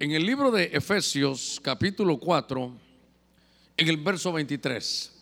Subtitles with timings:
[0.00, 2.72] En el libro de Efesios capítulo 4,
[3.76, 5.12] en el verso 23.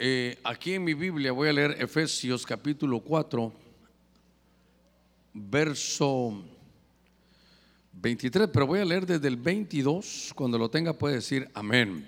[0.00, 3.52] Eh, aquí en mi Biblia voy a leer Efesios capítulo 4,
[5.34, 6.42] verso
[7.92, 10.32] 23, pero voy a leer desde el 22.
[10.34, 12.04] Cuando lo tenga puede decir amén.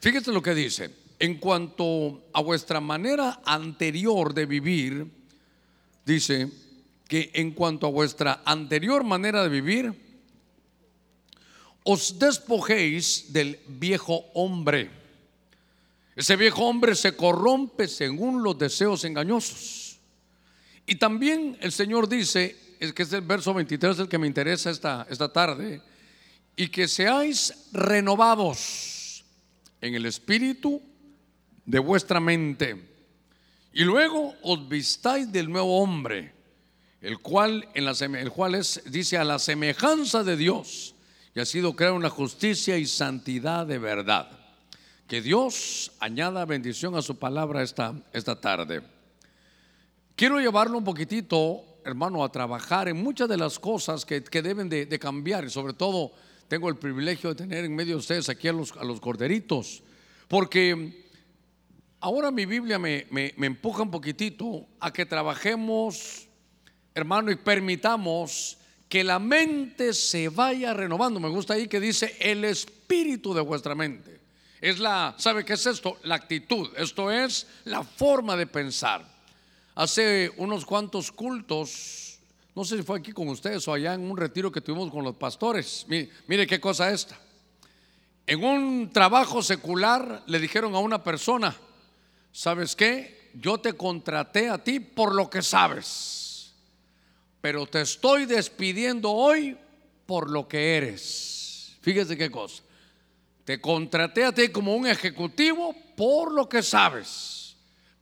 [0.00, 0.94] Fíjese lo que dice.
[1.18, 5.10] En cuanto a vuestra manera anterior de vivir,
[6.06, 6.52] dice
[7.08, 10.03] que en cuanto a vuestra anterior manera de vivir,
[11.84, 14.90] os despojéis del viejo hombre.
[16.16, 19.98] Ese viejo hombre se corrompe según los deseos engañosos.
[20.86, 24.70] Y también el Señor dice, es que es el verso 23 el que me interesa
[24.70, 25.82] esta, esta tarde,
[26.56, 29.24] y que seáis renovados
[29.80, 30.80] en el espíritu
[31.66, 32.80] de vuestra mente.
[33.72, 36.32] Y luego os vistáis del nuevo hombre,
[37.00, 40.93] el cual, en la, el cual es, dice, a la semejanza de Dios,
[41.34, 44.28] y ha sido creado una justicia y santidad de verdad.
[45.08, 48.82] Que Dios añada bendición a su palabra esta, esta tarde.
[50.16, 54.98] Quiero llevarlo un poquitito, hermano, a trabajar en muchas de las cosas que, deben de,
[54.98, 55.44] cambiar.
[55.44, 56.12] Y sobre todo,
[56.48, 59.82] tengo el privilegio de tener en medio de ustedes aquí a los, a los corderitos.
[60.28, 61.04] Porque
[62.04, 63.06] Ahora mi Biblia me,
[63.38, 66.28] empuja un poquitito a que trabajemos,
[66.94, 68.58] hermano, y permitamos
[68.94, 71.18] que la mente se vaya renovando.
[71.18, 74.20] Me gusta ahí que dice el espíritu de vuestra mente.
[74.60, 75.98] Es la, ¿sabe qué es esto?
[76.04, 76.70] La actitud.
[76.76, 79.04] Esto es la forma de pensar.
[79.74, 82.20] Hace unos cuantos cultos,
[82.54, 85.02] no sé si fue aquí con ustedes o allá en un retiro que tuvimos con
[85.02, 85.84] los pastores.
[86.28, 87.18] Mire, qué cosa esta.
[88.28, 91.52] En un trabajo secular le dijeron a una persona,
[92.30, 93.32] ¿sabes qué?
[93.34, 96.23] Yo te contraté a ti por lo que sabes,
[97.44, 99.54] pero te estoy despidiendo hoy
[100.06, 101.76] por lo que eres.
[101.82, 102.62] Fíjese qué cosa.
[103.44, 107.54] Te contraté a ti como un ejecutivo por lo que sabes,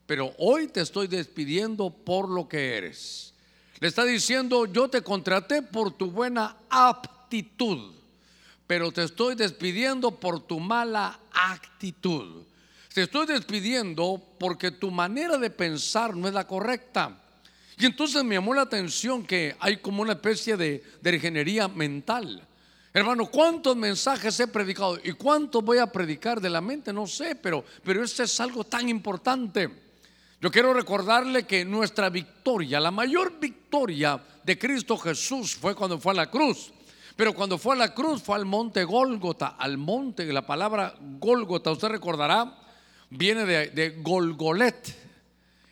[0.06, 3.34] pero hoy te estoy despidiendo por lo que eres.
[3.80, 7.96] Le está diciendo, yo te contraté por tu buena aptitud,
[8.68, 12.44] pero te estoy despidiendo por tu mala actitud.
[12.94, 17.21] Te estoy despidiendo porque tu manera de pensar no es la correcta.
[17.78, 22.46] Y entonces me llamó la atención que hay como una especie de, de ingeniería mental.
[22.94, 24.98] Hermano, ¿cuántos mensajes he predicado?
[25.02, 26.92] ¿Y cuántos voy a predicar de la mente?
[26.92, 29.70] No sé, pero, pero este es algo tan importante.
[30.42, 36.12] Yo quiero recordarle que nuestra victoria, la mayor victoria de Cristo Jesús fue cuando fue
[36.12, 36.72] a la cruz.
[37.16, 41.70] Pero cuando fue a la cruz fue al monte Gólgota, al monte, la palabra Gólgota,
[41.70, 42.58] usted recordará,
[43.10, 45.01] viene de, Golgolet.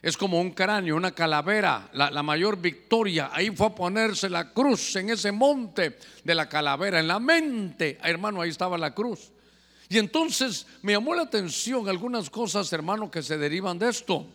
[0.03, 3.31] Es como un cráneo, una calavera, la, mayor victoria.
[3.33, 7.99] Ahí fue a ponerse la cruz en ese monte de la calavera, en la mente.
[8.03, 9.31] Hermano, ahí estaba la cruz.
[9.91, 14.27] Y entonces me llamó la atención algunas cosas, hermano, que se derivan de esto.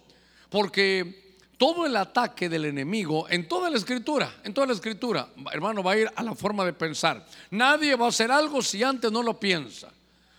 [0.50, 5.82] Porque todo el ataque del enemigo, en toda la escritura, en toda la escritura, hermano,
[5.82, 7.26] va a ir a la forma de pensar.
[7.50, 9.92] Nadie va a hacer algo si antes no lo piensa.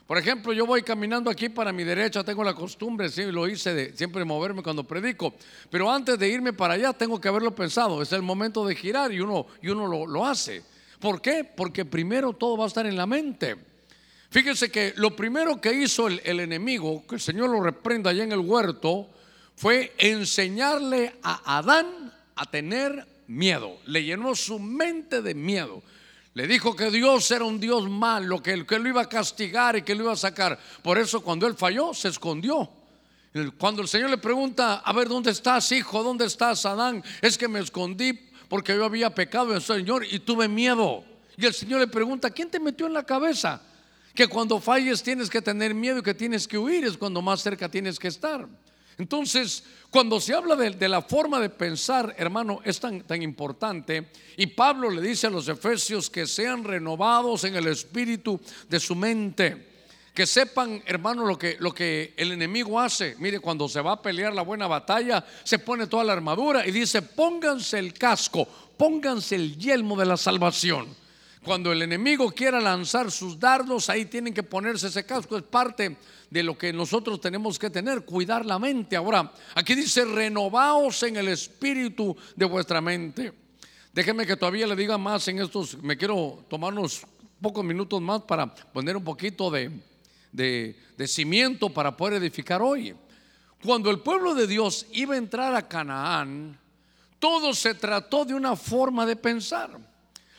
[0.06, 3.74] Por ejemplo, yo voy caminando aquí para mi derecha, tengo la costumbre, sí, lo hice
[3.74, 5.34] de siempre moverme cuando predico,
[5.68, 9.12] pero antes de irme para allá tengo que haberlo pensado, es el momento de girar
[9.12, 10.62] y uno, y uno lo, hace.
[11.00, 11.42] ¿Por qué?
[11.42, 13.56] Porque primero todo va a estar en la mente.
[14.30, 18.22] Fíjense que lo primero que hizo el, el enemigo, que el Señor lo reprenda allá
[18.22, 19.08] en el huerto,
[19.56, 23.78] fue enseñarle a Adán a tener miedo.
[23.86, 25.82] Le llenó su mente de miedo.
[26.36, 29.80] Le dijo que Dios era un Dios malo, que, que lo iba a castigar y
[29.80, 30.58] que lo iba a sacar.
[30.82, 32.70] Por eso cuando él falló, se escondió.
[33.56, 36.02] Cuando el Señor le pregunta, a ver, ¿dónde estás, hijo?
[36.02, 37.02] ¿Dónde estás, Adán?
[37.22, 38.12] Es que me escondí
[38.50, 41.04] porque yo había pecado en el Señor y tuve miedo.
[41.38, 43.62] Y el Señor le pregunta, ¿quién te metió en la cabeza?
[44.14, 47.40] Que cuando falles tienes que tener miedo y que tienes que huir, es cuando más
[47.40, 48.46] cerca tienes que estar.
[48.98, 54.10] Entonces, cuando se habla de, la forma de pensar, hermano, es tan, tan importante.
[54.36, 58.94] Y Pablo le dice a los efesios que sean renovados en el espíritu de su
[58.94, 59.74] mente.
[60.14, 63.16] Que sepan, hermano, lo que, lo que el enemigo hace.
[63.18, 66.70] Mire, cuando se va a pelear la buena batalla, se pone toda la armadura y
[66.70, 70.86] dice, pónganse el casco, pónganse el yelmo de la salvación.
[71.46, 75.36] Cuando el enemigo quiera lanzar sus dardos, ahí tienen que ponerse ese casco.
[75.36, 75.96] Es parte
[76.28, 78.96] de lo que nosotros tenemos que tener, cuidar la mente.
[78.96, 83.32] Ahora, aquí dice, renovaos en el espíritu de vuestra mente.
[83.92, 87.06] Déjeme que todavía le diga más en estos, me quiero tomar unos
[87.40, 89.70] pocos minutos más para poner un poquito de,
[90.32, 92.92] de cimiento para poder edificar hoy.
[93.62, 96.58] Cuando el pueblo de Dios iba a entrar a Canaán,
[97.20, 99.95] todo se trató de una forma de pensar.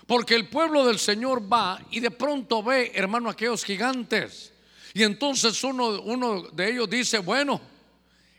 [0.08, 4.54] Porque el pueblo del Señor va y de pronto ve, hermano, aquellos gigantes.
[4.94, 7.60] Y entonces uno, de ellos dice, bueno,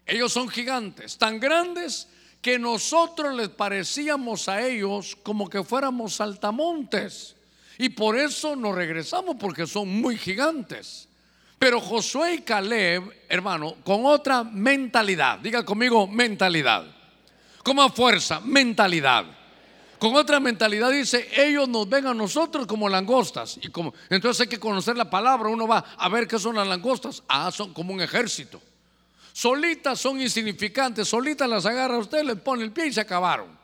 [0.06, 2.08] ellos son gigantes, tan grandes
[2.40, 7.36] que nosotros les parecíamos a ellos como que fuéramos saltamontes.
[7.76, 11.06] Y por eso nos regresamos, porque son muy gigantes.
[11.58, 16.86] Pero Josué y Caleb, hermano, con otra mentalidad, diga conmigo mentalidad,
[17.62, 19.37] con más fuerza, mentalidad.
[19.98, 23.58] Con otra mentalidad dice, ellos nos ven a nosotros como langostas.
[23.60, 26.68] Y como, entonces hay que conocer la palabra, uno va a ver qué son las
[26.68, 27.22] langostas.
[27.28, 28.60] Ah, son como un ejército.
[29.32, 33.58] Solitas son insignificantes, solitas las agarra usted, les pone el pie y se acabaron.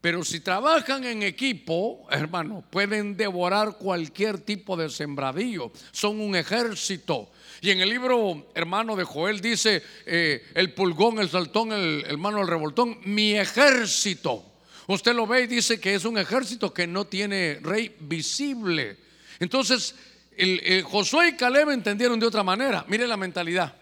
[0.00, 5.72] Pero si trabajan en equipo, hermano, pueden devorar cualquier tipo de sembradillo.
[5.90, 7.28] Son un ejército.
[7.60, 12.40] Y en el libro, hermano de Joel, dice eh, el pulgón, el saltón, el hermano,
[12.40, 14.44] el revoltón, mi ejército.
[14.88, 18.96] Usted lo ve y dice que es un ejército que no tiene rey visible.
[19.40, 19.94] Entonces,
[20.36, 22.84] el, Josué y Caleb entendieron de otra manera.
[22.88, 23.74] Mire la mentalidad.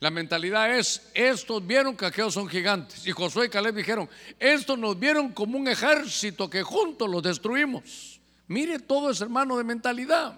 [0.00, 3.06] La mentalidad es, estos vieron que aquellos son gigantes.
[3.06, 4.08] Y Josué y Caleb dijeron,
[4.38, 8.20] estos nos vieron como un ejército que juntos los destruimos.
[8.48, 10.34] Mire todo ese hermano de mentalidad.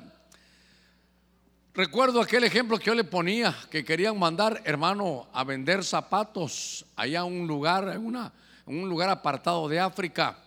[1.75, 7.21] Recuerdo aquel ejemplo que yo le ponía, que querían mandar, hermano, a vender zapatos allá
[7.21, 8.33] en un lugar, en, una,
[8.67, 10.39] en un lugar apartado de África.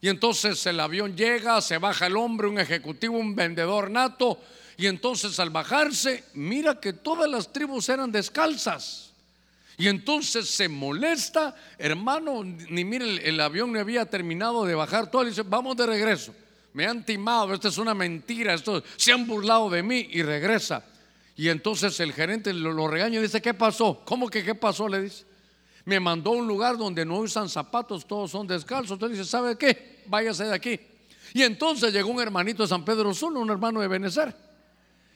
[0.00, 4.38] Y entonces el avión llega, se baja el hombre, un ejecutivo, un vendedor nato,
[4.76, 9.12] y entonces al bajarse, mira que todas las tribus eran descalzas.
[9.76, 15.24] Y entonces se molesta, hermano, ni mire, el, avión no había terminado de bajar todo,
[15.24, 16.34] y dice, vamos de regreso
[16.78, 20.84] me han timado, esto es una mentira, esto se han burlado de mí y regresa.
[21.36, 24.02] Y entonces el gerente lo, regaña y dice, ¿qué pasó?
[24.04, 24.88] ¿Cómo que qué pasó?
[24.88, 25.24] Le dice.
[25.88, 28.92] Me mandó a un lugar donde no usan zapatos, todos son descalzos.
[28.92, 30.02] Entonces dice, ¿sabe qué?
[30.04, 30.78] Váyase de aquí.
[31.32, 34.36] Y entonces llegó un hermanito de San Pedro Solo, un hermano de Benecer.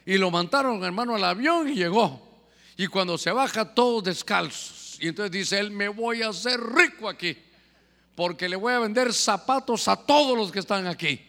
[0.07, 2.47] Y lo mandaron, hermano, al avión y llegó.
[2.79, 4.97] Y cuando se baja, todos descalzos.
[4.99, 7.37] Y entonces dice él, me voy a hacer rico aquí.
[8.15, 11.21] Porque le voy a vender zapatos a todos los que están aquí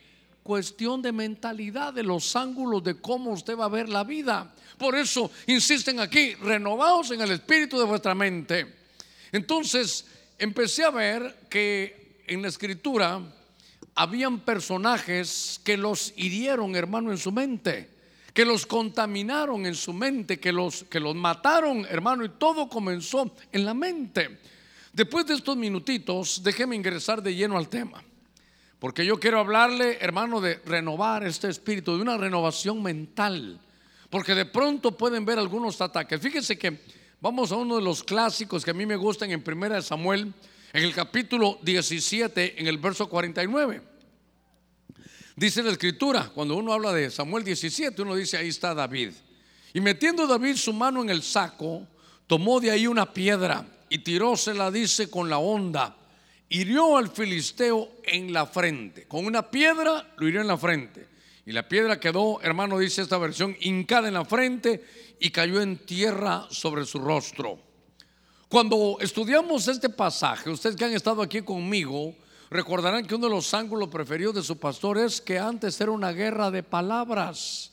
[0.42, 4.54] cuestión de mentalidad, de los ángulos de cómo usted va a ver la vida.
[4.78, 8.83] Por eso insisten aquí, renovados en el espíritu de vuestra mente.
[9.34, 10.06] Entonces,
[10.38, 13.20] empecé a ver que en la escritura
[13.96, 17.90] habían personajes que los hirieron, hermano, en su mente,
[18.32, 23.36] que los contaminaron en su mente, que los, que los mataron, hermano, y todo comenzó
[23.52, 24.40] en la mente.
[24.94, 28.04] Después de estos minutitos, déjeme ingresar de lleno al tema.
[28.78, 33.60] Porque yo quiero hablarle, hermano, de renovar este espíritu, de una renovación mental.
[34.12, 36.22] Porque de pronto pueden ver algunos ataques.
[36.22, 36.80] Fíjense que
[37.24, 40.34] vamos a uno de los clásicos que a mí me gustan en Primera de Samuel,
[40.74, 43.82] en el capítulo 17, en el verso 49.
[45.38, 49.12] Dice la escritura, cuando uno habla de Samuel 17, uno dice, ahí está David.
[49.74, 51.88] Y metiendo David su mano en el saco,
[52.28, 55.96] tomó de ahí una piedra y tirósela, dice, con la onda
[56.50, 59.08] hirió al filisteo en la frente.
[59.08, 61.08] Con una piedra lo hirió en la frente.
[61.46, 64.84] Y la piedra quedó, hermano, dice esta versión, hincada en la frente
[65.24, 67.58] y cayó en tierra sobre su rostro.
[68.50, 72.14] Cuando estudiamos este pasaje, ustedes que han estado aquí conmigo,
[72.50, 76.12] recordarán que uno de los ángulos preferidos de su pastor es que antes era una
[76.12, 77.72] guerra de palabras.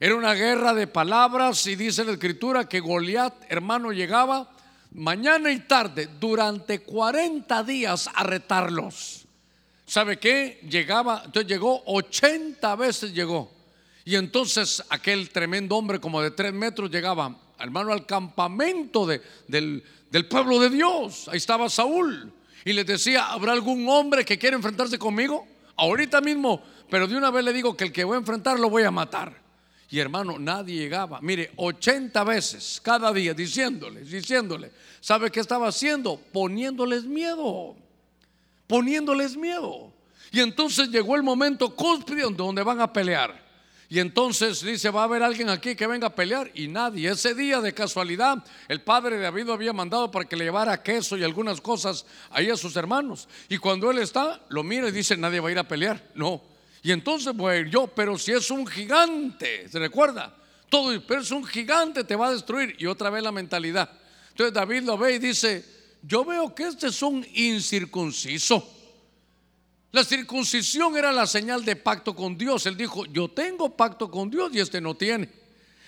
[0.00, 4.50] Era una guerra de palabras y dice la escritura que Goliat, hermano, llegaba
[4.90, 9.24] mañana y tarde, durante 40 días a retarlos.
[9.86, 10.58] ¿Sabe qué?
[10.68, 13.57] Llegaba, entonces llegó 80 veces llegó.
[14.08, 19.82] Y entonces aquel tremendo hombre como de 3 metros llegaba, hermano, al campamento de, del,
[20.30, 21.28] pueblo de Dios.
[21.28, 22.32] Ahí estaba Saúl.
[22.64, 25.46] Y les decía, ¿habrá algún hombre que quiera enfrentarse conmigo?
[25.76, 28.70] Ahorita mismo, pero de una vez le digo que el que voy a enfrentar lo
[28.70, 29.42] voy a matar.
[29.90, 31.20] Y hermano, nadie llegaba.
[31.20, 34.72] Mire, 80 veces cada día diciéndoles, diciéndole.
[35.02, 36.18] ¿Sabe qué estaba haciendo?
[36.32, 37.76] Poniéndoles miedo.
[38.66, 39.92] Poniéndoles miedo.
[40.32, 43.47] Y entonces llegó el momento cúspide donde van a pelear.
[43.90, 47.10] Y entonces dice, va a haber alguien aquí que venga a pelear y nadie.
[47.10, 51.16] Ese día de casualidad, el padre de David había mandado para que le llevara queso
[51.16, 53.28] y algunas cosas ahí a sus hermanos.
[53.48, 56.10] Y cuando él está, lo mira y dice, nadie va a ir a pelear.
[56.14, 56.42] No,
[56.82, 60.34] y entonces voy a ir yo, pero si es un gigante, ¿se recuerda?
[60.68, 62.76] Todo, pero es un gigante, te va a destruir.
[62.78, 63.90] Y otra vez la mentalidad.
[64.30, 65.64] Entonces David lo ve y dice,
[66.02, 68.77] yo veo que este es un incircunciso.
[69.92, 72.66] La circuncisión era la señal de pacto con Dios.
[72.66, 75.30] Él dijo, yo tengo pacto con Dios y este no tiene.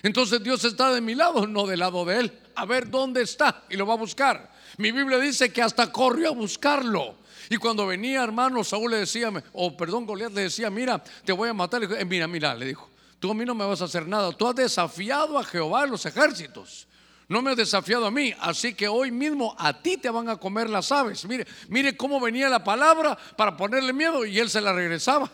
[0.02, 2.38] Entonces Dios está de mi lado, no del lado de él.
[2.54, 4.50] A ver dónde está y lo va a buscar.
[4.78, 7.16] Mi Biblia dice que hasta corrió a buscarlo.
[7.50, 11.48] Y cuando venía, hermano, Saúl le decía, o perdón, Goliat le decía, mira, te voy
[11.48, 11.82] a matar.
[11.82, 12.88] Eh, mira, mira, le dijo,
[13.18, 14.32] tú a mí no me vas a hacer nada.
[14.32, 16.86] Tú has desafiado a Jehová los ejércitos.
[17.30, 20.36] No me has desafiado a mí, así que hoy mismo a ti te van a
[20.36, 21.24] comer las aves.
[21.26, 25.30] Mire, mire cómo venía la palabra para ponerle miedo y él se la regresaba.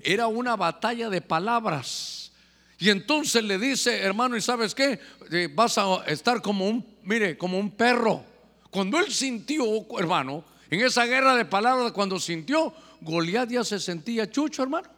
[0.00, 2.30] Era una batalla de palabras.
[2.78, 5.00] Y entonces le dice, hermano, ¿y sabes qué?
[5.32, 8.22] Eh, vas a estar como un, mire, como un perro.
[8.70, 9.64] Cuando él sintió,
[9.98, 14.88] hermano, en esa guerra de palabras, cuando sintió, Goliat ya se sentía chucho, hermano.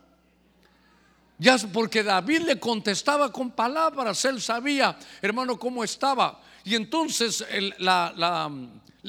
[1.43, 6.41] Ya porque David le contestaba con palabras, él sabía, hermano, cómo estaba.
[6.63, 7.45] Y entonces
[7.79, 8.49] la,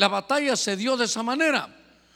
[0.09, 1.69] batalla se dio de esa manera.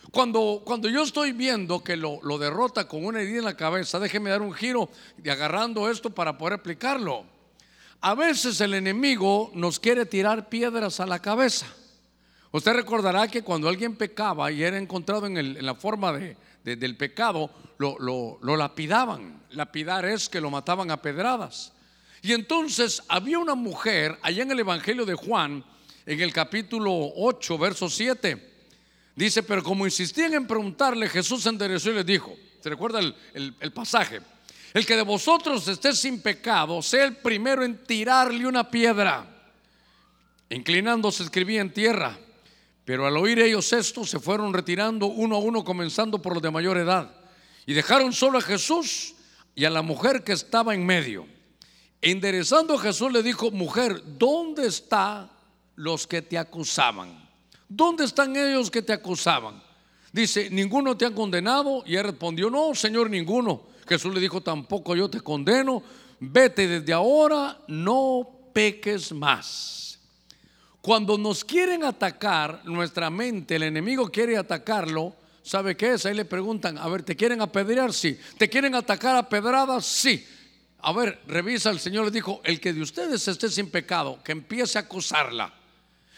[0.10, 4.00] Cuando, cuando yo estoy viendo que lo, lo, derrota con una herida en la cabeza,
[4.00, 4.90] déjeme dar un giro
[5.24, 7.24] y agarrando esto para poder explicarlo.
[8.02, 11.68] A veces el enemigo nos quiere tirar piedras a la cabeza.
[12.52, 16.38] Usted recordará que cuando alguien pecaba y era encontrado en, la forma de,
[16.76, 17.98] del pecado, lo,
[18.42, 19.44] lo, lapidaban.
[19.52, 21.72] Lapidar es que lo mataban a pedradas.
[22.22, 25.64] Y entonces había una mujer allá en el Evangelio de Juan,
[26.06, 28.56] en el capítulo 8, verso 7.
[29.16, 33.16] Dice, pero como insistían en preguntarle, Jesús se enderezó y les dijo, ¿se recuerda el,
[33.34, 34.22] el pasaje?
[34.74, 39.26] El que de vosotros esté sin pecado, sea el primero en tirarle una piedra.
[40.50, 42.18] Inclinándose escribía en tierra.
[42.88, 46.52] Pero al oír ellos esto, se fueron retirando uno a uno, comenzando por los de
[46.52, 47.12] mayor edad.
[47.66, 49.14] Y dejaron solo a Jesús
[49.54, 51.28] y a la mujer que estaba en medio.
[52.02, 55.30] Enderezando Jesús le dijo, mujer, ¿dónde están
[55.76, 57.30] los que te acusaban?
[57.68, 59.62] ¿Dónde están ellos que te acusaban?
[60.14, 61.84] Dice, ¿ninguno te ha condenado?
[61.86, 63.64] Y él respondió, no, Señor, ninguno.
[63.86, 65.84] Jesús le dijo, tampoco yo te condeno.
[66.22, 69.87] Vete desde ahora, no peques más.
[70.88, 76.06] Cuando nos quieren atacar nuestra mente, el enemigo quiere atacarlo, ¿sabe qué es?
[76.06, 77.92] Ahí le preguntan, a ver, ¿te quieren apedrear?
[77.92, 78.18] Sí.
[78.38, 79.86] ¿Te quieren atacar a pedradas?
[79.86, 80.26] Sí.
[80.80, 84.32] A ver, revisa, el Señor le dijo, el que de ustedes esté sin pecado, que
[84.32, 85.54] empiece a acusarla.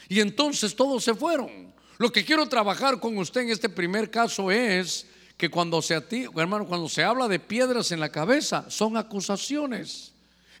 [0.08, 1.74] Y entonces todos se fueron.
[1.98, 5.04] Lo que quiero trabajar con usted en este primer caso es
[5.36, 6.00] que cuando se,
[6.36, 10.09] hermano, cuando se habla de piedras en la cabeza, son acusaciones.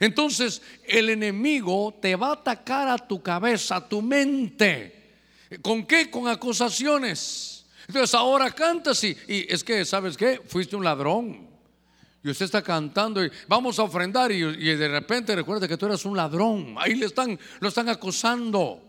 [0.00, 5.12] Entonces el enemigo te va a atacar a tu cabeza, a tu mente.
[5.62, 6.10] ¿Con qué?
[6.10, 7.66] Con acusaciones.
[7.86, 10.40] Entonces ahora cantas y, y es que, ¿sabes qué?
[10.46, 11.50] Fuiste un ladrón.
[12.22, 16.04] Y usted está cantando y vamos a ofrendar y, de repente recuerda que tú eres
[16.04, 16.74] un ladrón.
[16.78, 18.82] Ahí le están, lo están acusando.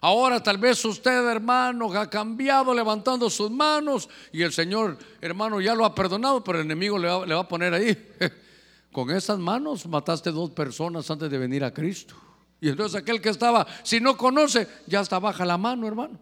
[0.00, 5.74] Ahora tal vez usted, hermano, ha cambiado levantando sus manos y el Señor, hermano, ya
[5.74, 7.96] lo ha perdonado, pero el enemigo le va, le va a poner ahí.
[8.96, 12.14] Con esas manos mataste dos personas antes de venir a Cristo.
[12.62, 16.18] Y entonces aquel que estaba, si no conoce, ya está baja la mano, hermano.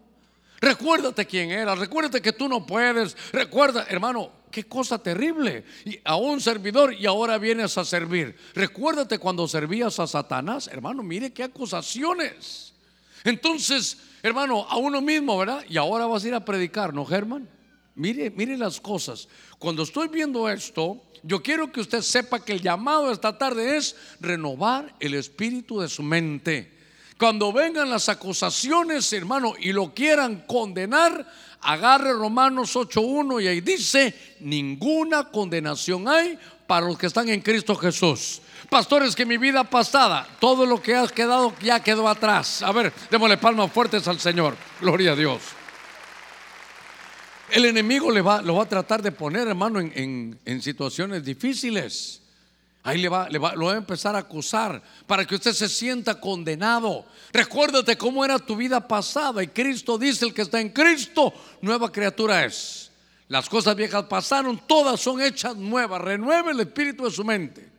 [0.59, 3.15] Recuérdate quién era, recuérdate que tú no puedes.
[3.31, 5.63] Recuerda, hermano, qué cosa terrible.
[5.85, 8.35] Y a un servidor y ahora vienes a servir.
[8.53, 12.73] Recuérdate cuando servías a Satanás, hermano, mire qué acusaciones.
[13.23, 15.63] Entonces, hermano, a uno mismo, ¿verdad?
[15.69, 17.47] Y ahora vas a ir a predicar, ¿no, Germán?
[17.95, 19.29] Mire, mire las cosas.
[19.59, 23.95] Cuando estoy viendo esto, yo quiero que usted sepa que el llamado esta tarde es
[24.19, 26.71] renovar el espíritu de su mente.
[27.17, 31.25] Cuando vengan las acusaciones, hermano, y lo quieran condenar,
[31.61, 37.75] agarre Romanos 8.1 y ahí dice, ninguna condenación hay para los que están en Cristo
[37.75, 38.41] Jesús.
[38.69, 42.61] Pastores, que mi vida pasada, todo lo que ha quedado ya quedó atrás.
[42.61, 44.55] A ver, démosle palmas fuertes al Señor.
[44.79, 45.41] Gloria a Dios.
[47.49, 52.21] El enemigo le va, lo va a tratar de poner, hermano, en, situaciones difíciles.
[52.83, 55.69] Ahí le va, le va, lo va a empezar a acusar para que usted se
[55.69, 57.05] sienta condenado.
[57.31, 61.91] Recuérdate cómo era tu vida pasada y Cristo dice, el que está en Cristo, nueva
[61.91, 62.91] criatura es.
[63.27, 66.01] Las cosas viejas pasaron, todas son hechas nuevas.
[66.01, 67.69] Renueve el espíritu de su mente.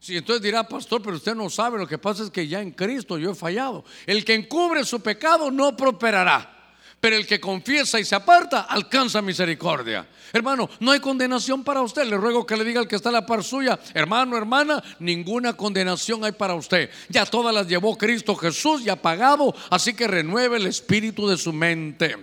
[0.00, 2.72] Si entonces dirá, pastor, pero usted no sabe, lo que pasa es que ya en
[2.72, 3.84] Cristo yo he fallado.
[4.06, 6.59] El que encubre su pecado no prosperará
[7.00, 10.06] pero el que confiesa y se aparta alcanza misericordia.
[10.32, 12.04] Hermano, no hay condenación para usted.
[12.04, 15.56] Le ruego que le diga al que está a la par suya, hermano, hermana, ninguna
[15.56, 16.90] condenación hay para usted.
[17.08, 21.38] Ya todas las llevó Cristo Jesús y ha pagado, así que renueve el espíritu de
[21.38, 22.16] su mente.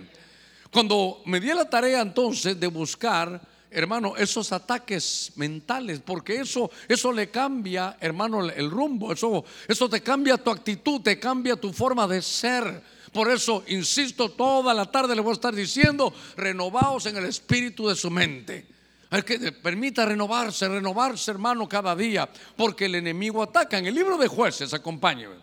[0.70, 7.12] Cuando me di la tarea entonces de buscar hermano, esos ataques mentales, porque eso, eso
[7.12, 12.06] le cambia, hermano, el rumbo, eso, eso te cambia tu actitud, te cambia tu forma
[12.06, 12.82] de ser.
[13.18, 17.88] Por eso, insisto, toda la tarde le voy a estar diciendo, renovaos en el espíritu
[17.88, 18.64] de su mente.
[19.10, 23.76] Hay que permita renovarse, renovarse, hermano, cada día, porque el enemigo ataca.
[23.76, 25.34] En el libro de jueces, acompáñeme.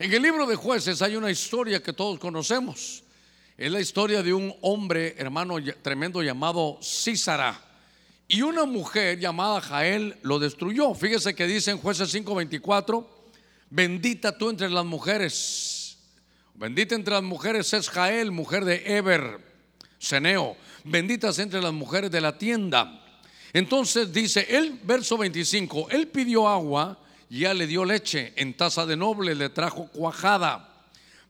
[0.00, 3.04] En el libro de jueces hay una historia que todos conocemos.
[3.56, 7.62] Es la historia de un hombre, hermano, tremendo llamado Císara.
[8.26, 10.92] Y una mujer llamada Jael lo destruyó.
[10.94, 13.06] Fíjese que dice en jueces 5:24,
[13.70, 15.73] bendita tú entre las mujeres.
[16.54, 19.40] Bendita entre las mujeres es Jael, mujer de Eber,
[19.98, 20.56] Ceneo.
[20.84, 23.00] Benditas entre las mujeres de la tienda.
[23.52, 26.98] Entonces dice el verso 25, él pidió agua
[27.38, 30.68] ya le dio leche, en taza de noble le trajo cuajada.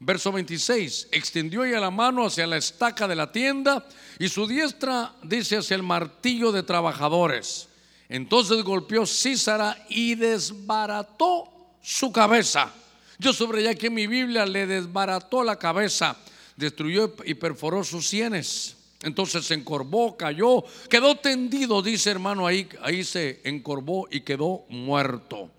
[0.00, 3.86] Verso 26, extendió ella la mano hacia la estaca de la tienda
[4.18, 7.68] y su diestra dice hacia el martillo de trabajadores.
[8.08, 11.48] Entonces golpeó Císara y desbarató
[11.80, 12.70] su cabeza.
[13.18, 16.16] Yo subrayé aquí en mi Biblia, le desbarató la cabeza,
[16.56, 18.76] destruyó y perforó sus sienes.
[19.02, 25.50] Entonces se encorvó, cayó, quedó tendido, dice hermano, ahí, ahí se encorvó y quedó muerto.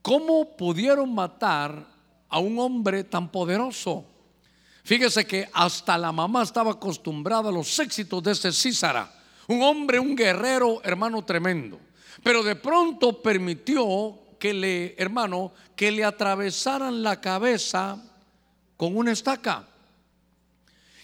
[0.00, 1.86] ¿Cómo pudieron matar
[2.28, 4.04] a un hombre tan poderoso?
[4.82, 9.12] Fíjese que hasta la mamá estaba acostumbrada a los éxitos de ese Císara.
[9.46, 11.78] Un hombre, un guerrero, hermano tremendo.
[12.22, 18.02] Pero de pronto permitió que le, hermano, que le atravesaran la cabeza
[18.76, 19.66] con una estaca.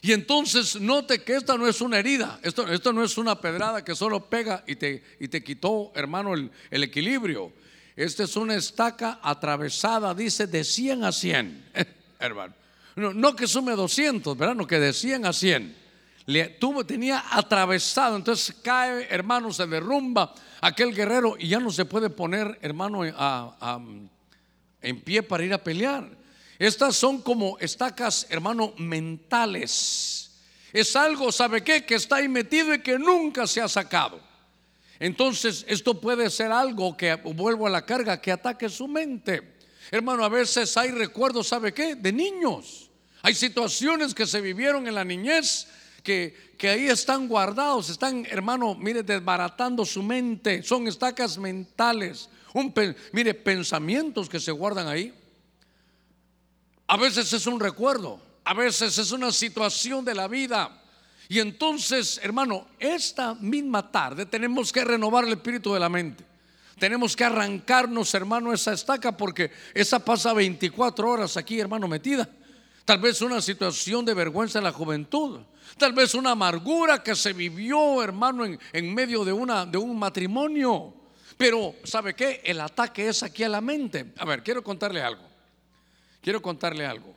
[0.04, 3.82] Y entonces note que esta no es una herida, esto, esto no es una pedrada
[3.82, 7.52] que solo pega y te, y te quitó, hermano, el, equilibrio.
[7.96, 11.64] Esta es una estaca atravesada, dice, de 100 a 100,
[12.18, 12.54] hermano.
[12.96, 14.54] No, que sume 200, ¿verdad?
[14.54, 15.74] No, que de 100 a 100.
[16.26, 21.84] Le, tuvo, tenía atravesado, entonces cae, hermano, se derrumba aquel guerrero y ya no se
[21.84, 26.08] puede poner, hermano, en pie para ir a pelear.
[26.58, 30.30] Estas son como estacas, hermano, mentales.
[30.72, 31.84] Es algo, ¿sabe qué?
[31.84, 34.18] Que está ahí metido y que nunca se ha sacado.
[34.98, 39.56] Entonces, esto puede ser algo que, vuelvo a la carga, que ataque su mente.
[39.90, 41.94] Hermano, a veces hay recuerdos, ¿sabe qué?
[41.94, 42.90] De niños.
[43.20, 45.66] Hay situaciones que se vivieron en la niñez
[46.04, 50.62] que, ahí están guardados, están, hermano, mire, desbaratando su mente.
[50.62, 52.28] Son estacas mentales.
[53.12, 55.12] Mire, pensamientos que se guardan ahí.
[56.86, 60.82] A veces es un recuerdo, a veces es una situación de la vida.
[61.28, 66.22] Y entonces, hermano, esta misma tarde tenemos que renovar el espíritu de la mente.
[66.78, 72.28] Tenemos que arrancarnos, hermano, esa estaca porque esa pasa 24 horas aquí, hermano, metida.
[72.84, 75.40] Tal vez una situación de vergüenza en la juventud.
[75.78, 79.32] Tal vez una amargura que se vivió, hermano, en, medio de,
[79.70, 80.92] de un matrimonio.
[81.36, 82.42] Pero, ¿sabe qué?
[82.44, 84.12] El ataque es aquí a la mente.
[84.18, 85.22] A ver, quiero contarle algo.
[86.20, 87.14] Quiero contarle algo.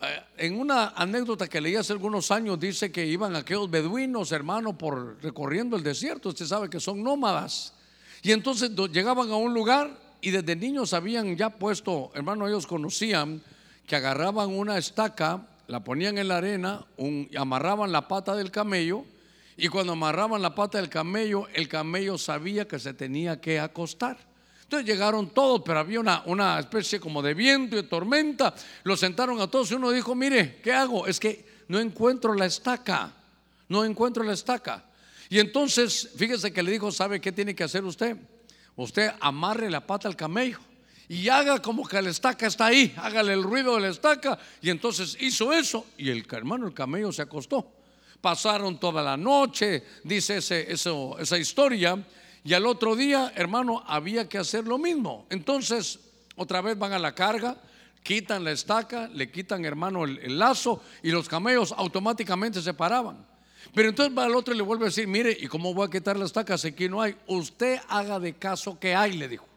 [0.00, 4.76] Eh, en una anécdota que leí hace algunos años dice que iban aquellos beduinos, hermano,
[4.76, 6.30] por recorriendo el desierto.
[6.30, 7.74] Usted sabe que son nómadas.
[8.22, 13.42] Y entonces llegaban a un lugar y desde niños habían ya puesto, hermano, ellos conocían
[13.92, 16.82] que agarraban una estaca, la ponían en la arena,
[17.36, 19.04] amarraban la pata del camello
[19.54, 24.16] y cuando amarraban la pata del camello, el camello sabía que se tenía que acostar.
[24.62, 28.54] Entonces llegaron todos, pero había una, una especie como de viento y tormenta.
[28.82, 31.06] Los sentaron a todos y uno dijo, mire, ¿qué hago?
[31.06, 33.12] Es que no encuentro la estaca,
[33.68, 34.86] no encuentro la estaca.
[35.28, 38.16] Y entonces, fíjese que le dijo, ¿sabe qué tiene que hacer usted?
[38.74, 40.60] Usted amarre la pata al camello
[41.12, 44.38] y haga como que la estaca está ahí, hágale el ruido de la estaca.
[44.62, 47.70] Y entonces hizo eso y el hermano, el camello se acostó.
[48.22, 52.02] Pasaron toda la noche, dice esa historia,
[52.42, 55.26] y al otro día, hermano, había que hacer lo mismo.
[55.28, 55.98] Entonces,
[56.34, 57.58] otra vez van a la carga,
[58.02, 63.22] quitan la estaca, le quitan, hermano, el, lazo y los camellos automáticamente se paraban.
[63.74, 65.90] Pero entonces va al otro y le vuelve a decir, mire, ¿y cómo voy a
[65.90, 67.14] quitar la estaca si aquí no hay?
[67.26, 69.51] Usted haga de caso que hay, le dijo.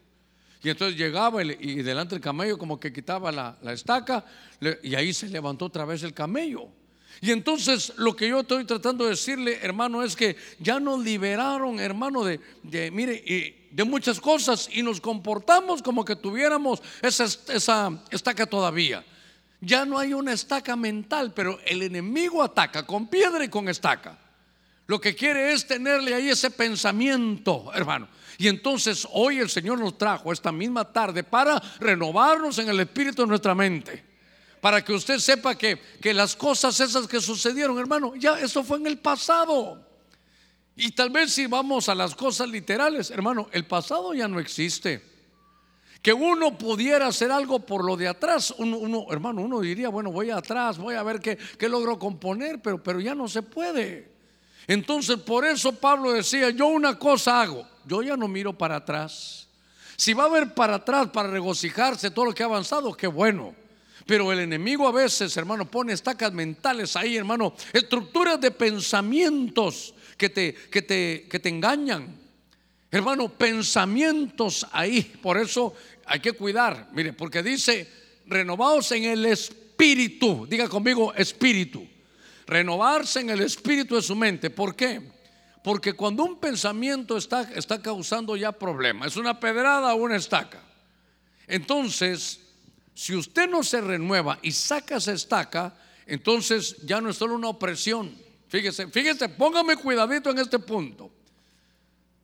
[0.62, 4.24] Y entonces llegaba y, delante del camello como que quitaba la, estaca
[4.82, 6.68] y ahí se levantó otra vez el camello.
[7.20, 11.80] Y entonces lo que yo estoy tratando de decirle, hermano, es que ya nos liberaron,
[11.80, 19.04] hermano, de, de muchas cosas y nos comportamos como que tuviéramos esa, esa estaca todavía.
[19.60, 24.18] Ya no hay una estaca mental, pero el enemigo ataca con piedra y con estaca.
[24.86, 28.08] Lo que quiere es tenerle ahí ese pensamiento, hermano.
[28.38, 33.22] Y entonces hoy el Señor nos trajo esta misma tarde para renovarnos en el espíritu
[33.22, 34.16] de nuestra mente
[34.60, 38.78] para que usted sepa que, que las cosas esas que sucedieron, hermano, ya eso fue
[38.78, 39.80] en el pasado.
[40.74, 45.02] Y tal vez si vamos a las cosas literales, hermano, el pasado ya no existe.
[46.02, 50.30] Que uno pudiera hacer algo por lo de atrás, uno, hermano, uno diría, bueno, voy
[50.30, 54.12] atrás, voy a ver qué, qué logro componer, pero, pero ya no se puede.
[54.66, 59.48] Entonces, por eso Pablo decía, yo una cosa hago, yo ya no miro para atrás.
[59.96, 63.54] Si va a ver para atrás para regocijarse todo lo que ha avanzado, qué bueno.
[64.04, 70.28] Pero el enemigo a veces, hermano, pone estacas mentales ahí, hermano, estructuras de pensamientos que
[70.28, 72.16] te, que te, que te engañan.
[72.90, 75.02] Hermano, pensamientos ahí.
[75.20, 76.88] Por eso hay que cuidar.
[76.92, 77.88] Mire, porque dice,
[78.26, 80.46] renovados en el espíritu.
[80.48, 81.86] Diga conmigo, espíritu.
[82.46, 84.50] Renovarse en el espíritu de su mente.
[84.50, 85.15] ¿Por qué?
[85.66, 90.62] Porque cuando un pensamiento está, está causando ya problemas, es una pedrada o una estaca.
[91.48, 92.38] Entonces,
[92.94, 95.76] si usted no se renueva y saca esa estaca,
[96.06, 98.16] entonces ya no es solo una opresión.
[98.46, 101.10] Fíjese, fíjese, póngame cuidadito en este punto.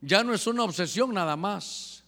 [0.01, 2.05] Ya no es una obsesión nada más,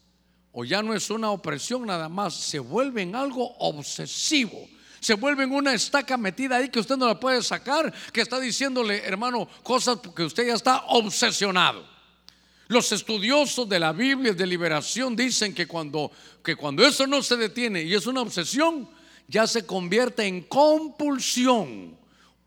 [0.53, 4.69] o ya no es una opresión nada más, se vuelve en algo obsesivo.
[5.05, 8.41] Se vuelve en una estaca metida ahí que usted no la puede sacar, que está
[8.41, 11.87] diciéndole, hermano, cosas que usted ya está obsesionado.
[12.69, 16.11] Los estudiosos de la Biblia de liberación dicen que cuando,
[16.43, 18.89] que cuando eso no se detiene y es una obsesión,
[19.29, 21.99] ya se convierte en compulsión.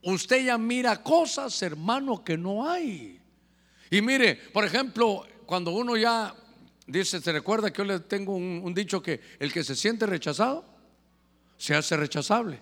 [0.01, 3.21] Usted ya mira cosas, hermano, que no hay.
[3.91, 6.33] Y mire, por ejemplo, cuando uno ya
[6.87, 10.76] dice, ¿se recuerda que yo le tengo un dicho que el que se siente rechazado
[11.57, 12.59] se hace rechazable?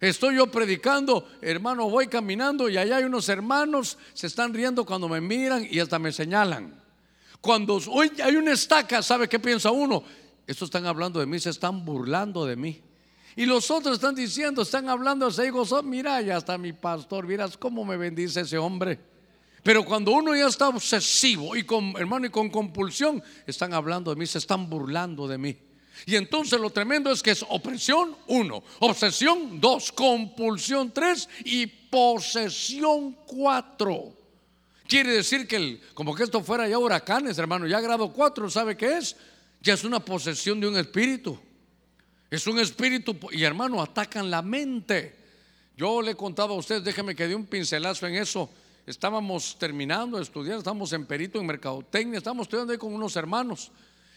[0.00, 5.08] Estoy yo predicando, hermano, voy caminando y allá hay unos hermanos, se están riendo cuando
[5.08, 6.82] me miran y hasta me señalan.
[7.40, 7.80] Cuando
[8.22, 10.02] hay una estaca, ¿sabe qué piensa uno?
[10.46, 12.82] Estos están hablando de mí, se están burlando de mí.
[13.36, 17.56] Y los otros están diciendo, están hablando, se digo, mira, ya está mi pastor, miras
[17.56, 18.98] cómo me bendice ese hombre.
[19.62, 24.16] Pero cuando uno ya está obsesivo y con, hermano, y con compulsión, están hablando de
[24.16, 25.56] mí, se están burlando de mí.
[26.06, 33.12] Y entonces lo tremendo es que es opresión, uno, obsesión, dos, compulsión, tres y posesión,
[33.26, 34.12] cuatro.
[34.86, 38.76] Quiere decir que el, como que esto fuera ya huracanes, hermano, ya grado cuatro, ¿sabe
[38.76, 39.16] qué es?
[39.62, 41.38] Ya es una posesión de un espíritu.
[42.30, 45.16] Es un espíritu y hermano, atacan la mente.
[45.76, 48.50] Yo le he contado a ustedes, déjeme que dé un pincelazo en eso.
[48.86, 53.70] Estábamos terminando de estudiar, estamos en perito en mercadotecnia, estamos estudiando ahí con unos hermanos.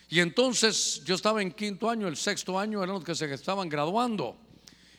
[0.10, 3.67] Y entonces yo estaba en quinto año, el sexto año eran los que se estaban
[3.67, 4.38] graduando.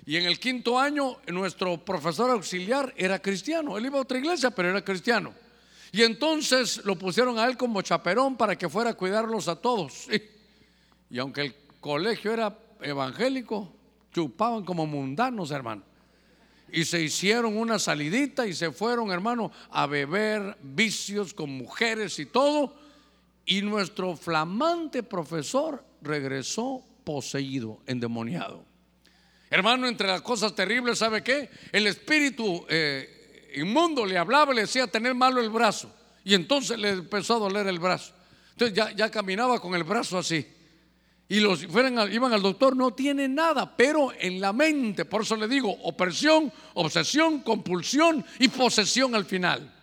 [0.04, 3.76] Y en el quinto año nuestro profesor auxiliar era cristiano.
[3.76, 5.32] Él iba a otra iglesia, pero era cristiano.
[5.92, 10.08] Y entonces lo pusieron a él como chaperón para que fuera a cuidarlos a todos.
[11.10, 13.72] Y aunque el colegio era evangélico,
[14.12, 15.82] chupaban como mundanos, hermano.
[16.70, 22.26] Y se hicieron una salidita y se fueron, hermano, a beber vicios con mujeres y
[22.26, 22.74] todo
[23.48, 28.62] y nuestro flamante profesor regresó poseído, endemoniado.
[29.50, 31.48] Hermano, entre las cosas terribles, ¿sabe qué?
[31.72, 35.90] El espíritu eh, inmundo le hablaba, le decía tener malo el brazo.
[36.24, 38.12] Y entonces le empezó a doler el brazo.
[38.52, 40.46] Entonces ya, ya caminaba con el brazo así.
[41.26, 45.36] Y los fueran, iban al doctor, no tiene nada, pero en la mente, por eso
[45.36, 49.74] le digo, opresión, obsesión, compulsión y posesión al final.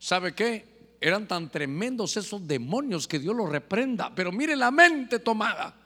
[0.00, 0.73] ¿Sabe qué?
[1.04, 4.10] Eran tan tremendos esos demonios que Dios los reprenda.
[4.14, 5.76] Pero mire la mente tomada.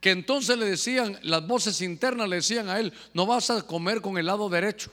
[0.00, 4.00] Que entonces le decían, las voces internas le decían a él, no vas a comer
[4.00, 4.90] con el lado derecho.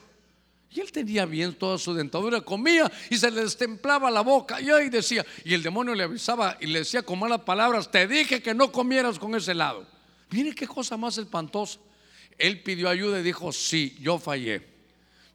[0.70, 4.60] Y él tenía bien toda su dentadura, comía y se le destemplaba la boca.
[4.60, 8.06] Y ahí decía, y el demonio le avisaba y le decía con malas palabras, te
[8.06, 9.86] dije que no comieras con ese lado.
[10.28, 11.78] Mire qué cosa más espantosa.
[12.36, 14.73] Él pidió ayuda y dijo, sí, yo fallé.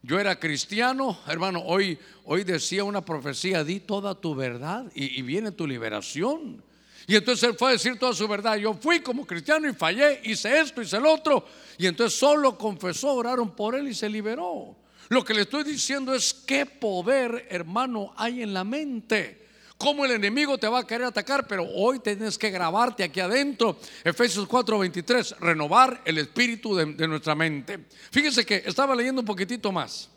[0.01, 5.51] Yo era cristiano, hermano, hoy, hoy decía una profecía, di toda tu verdad y, viene
[5.51, 6.63] tu liberación.
[7.05, 8.55] Y entonces él fue a decir toda su verdad.
[8.55, 11.45] Yo fui como cristiano y fallé, hice esto, hice el otro.
[11.77, 14.75] Y entonces solo confesó, oraron por él y se liberó.
[15.09, 19.48] Lo que le estoy diciendo es qué poder, hermano, hay en la mente
[19.79, 23.79] cómo el enemigo te va a querer atacar, pero hoy tienes que grabarte aquí adentro.
[24.03, 27.85] Efesios 4:23, renovar el espíritu de, nuestra mente.
[28.11, 30.09] Fíjese que estaba leyendo un poquitito más.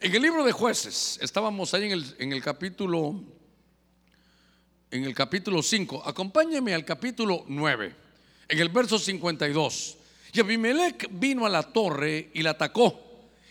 [0.00, 1.84] En el libro de jueces, estábamos ahí
[2.18, 3.14] en el, capítulo,
[4.90, 6.02] en el capítulo 5.
[6.04, 7.94] Acompáñeme al capítulo 9,
[8.48, 9.98] en el verso 52.
[10.32, 13.00] Y Abimelech vino a la torre y la atacó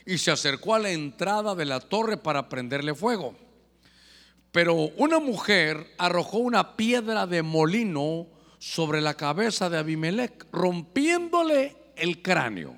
[0.06, 3.49] y se acercó a la entrada de la torre para prenderle fuego.
[4.52, 12.22] Pero una mujer arrojó una piedra de molino sobre la cabeza de Abimelech, rompiéndole el
[12.22, 12.76] cráneo.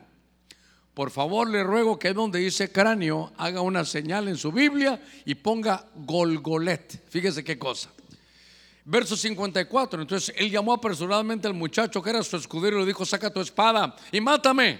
[0.93, 5.35] Por favor, le ruego que donde dice cráneo haga una señal en su Biblia y
[5.35, 7.09] ponga Golgolet.
[7.09, 7.89] Fíjese qué cosa.
[8.83, 10.01] Verso 54.
[10.01, 13.39] Entonces él llamó apresuradamente al muchacho que era su escudero y le dijo: Saca tu
[13.39, 14.79] espada y mátame.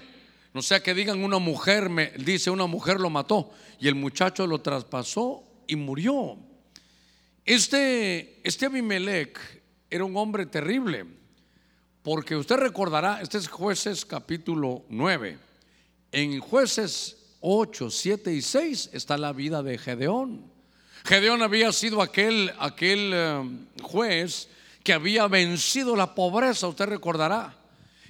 [0.52, 3.50] No sea que digan una mujer, me dice una mujer lo mató.
[3.80, 6.36] Y el muchacho lo traspasó y murió.
[7.44, 9.36] Este, este Abimelech
[9.90, 11.04] era un hombre terrible,
[12.02, 15.38] porque usted recordará, este es jueces capítulo 9,
[16.12, 20.52] en jueces 8, 7 y 6 está la vida de Gedeón.
[21.04, 23.42] Gedeón había sido aquel, aquel eh,
[23.82, 24.48] juez
[24.84, 27.56] que había vencido la pobreza, usted recordará.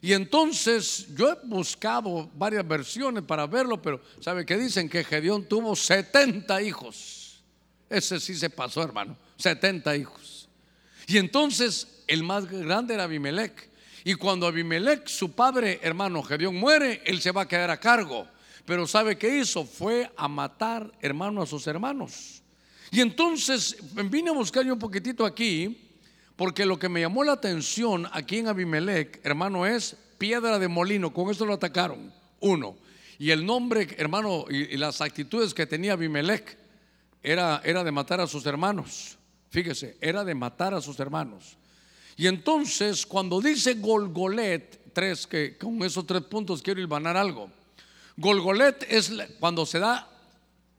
[0.03, 4.91] Y entonces yo he buscado varias versiones para verlo, pero ¿sabe qué dicen?
[4.91, 7.22] Que Gedeón tuvo 70 hijos.
[7.93, 9.17] Ese sí se pasó, hermano.
[9.37, 10.49] 70 hijos.
[11.07, 13.69] Y entonces el más grande era Abimelech.
[14.05, 18.27] Y cuando Abimelech, su padre, hermano Gedeón, muere, él se va a quedar a cargo.
[18.65, 19.65] Pero ¿sabe qué hizo?
[19.65, 22.43] Fue a matar, hermano, a sus hermanos.
[22.91, 23.77] Y entonces
[24.11, 25.91] vine a buscar yo un poquitito aquí,
[26.37, 31.13] porque lo que me llamó la atención aquí en Abimelech, hermano, es piedra de molino.
[31.13, 32.13] Con esto lo atacaron.
[32.41, 32.77] Uno.
[33.19, 36.62] Y el nombre, hermano, y, las actitudes que tenía Abimelech
[37.23, 39.19] era, era de matar a sus hermanos.
[39.51, 41.57] Fíjese, era de matar a sus hermanos.
[42.17, 47.51] Y entonces, cuando dice Golgolet, tres, que con esos tres puntos quiero ilvanar algo.
[48.17, 50.09] Golgolet es cuando se da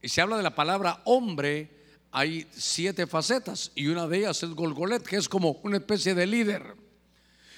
[0.02, 1.70] y se habla de la palabra hombre,
[2.12, 6.28] hay siete facetas y una de ellas es Golgolet, que es como una especie de
[6.28, 6.76] líder.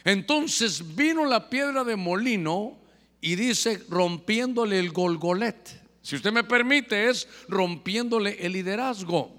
[0.05, 2.77] Entonces vino la piedra de molino
[3.19, 5.84] y dice rompiéndole el Golgolet.
[6.05, 9.31] Si usted me permite, es rompiéndole el liderazgo.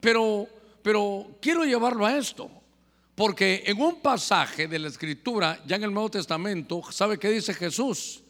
[0.00, 0.48] Pero,
[0.82, 2.50] pero quiero llevarlo a esto.
[3.14, 7.54] Porque en un pasaje de la escritura, ya en el Nuevo Testamento, ¿sabe qué dice
[7.54, 8.20] Jesús?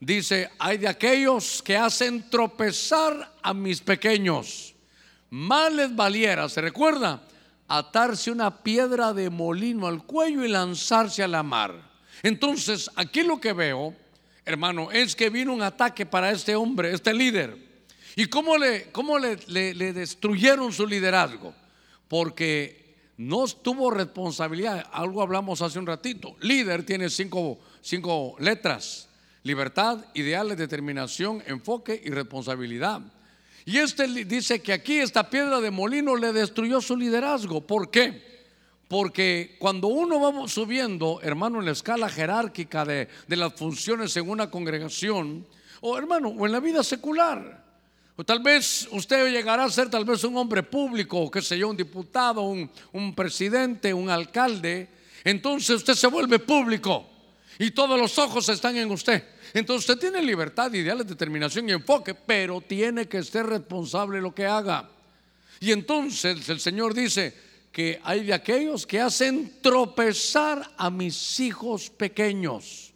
[0.00, 4.74] Dice, hay de aquellos que hacen tropezar a mis pequeños.
[5.28, 7.28] Más les valiera, ¿se recuerda?
[7.68, 11.74] Atarse una piedra de molino al cuello y lanzarse a la mar.
[12.22, 13.94] Entonces, aquí lo que veo,
[14.44, 17.56] hermano, es que vino un ataque para este hombre, este líder.
[18.16, 21.54] ¿Y cómo le, cómo le, le destruyeron su liderazgo?
[22.08, 22.82] Porque
[23.16, 24.86] no tuvo responsabilidad.
[24.92, 26.36] Algo hablamos hace un ratito.
[26.40, 29.08] Líder tiene cinco, cinco letras.
[29.44, 33.00] Libertad, ideales, determinación, enfoque y responsabilidad.
[33.64, 37.60] Y este dice que aquí esta piedra de molino le destruyó su liderazgo.
[37.60, 38.31] ¿Por qué?
[38.92, 44.28] Porque cuando uno va subiendo, hermano, en la escala jerárquica de, de las funciones en
[44.28, 45.46] una congregación,
[45.80, 47.64] o hermano, o en la vida secular,
[48.14, 51.70] o tal vez usted llegará a ser tal vez un hombre público, qué sé yo,
[51.70, 54.90] un diputado, un, un presidente, un alcalde.
[55.24, 57.06] Entonces usted se vuelve público
[57.58, 59.24] y todos los ojos están en usted.
[59.54, 64.34] Entonces usted tiene libertad, ideales, determinación y enfoque, pero tiene que ser responsable de lo
[64.34, 64.90] que haga.
[65.60, 71.88] Y entonces el Señor dice que hay de aquellos que hacen tropezar a mis hijos
[71.88, 72.92] pequeños.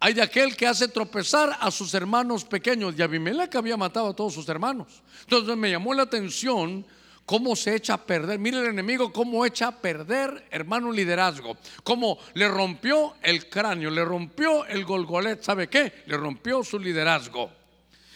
[0.00, 2.96] Hay de aquel que hace tropezar a sus hermanos pequeños.
[2.98, 5.00] Y Abimelech había matado a todos sus hermanos.
[5.20, 6.84] Entonces me llamó la atención
[7.24, 8.40] cómo se echa a perder.
[8.40, 11.56] Mire el enemigo cómo echa a perder, hermano, liderazgo.
[11.84, 15.40] Cómo le rompió el cráneo, le rompió el golgolet.
[15.44, 16.02] ¿Sabe qué?
[16.06, 17.52] Le rompió su liderazgo.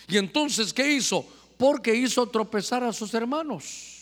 [0.09, 1.25] Y entonces, ¿qué hizo?
[1.57, 3.96] Porque hizo tropezar a sus hermanos.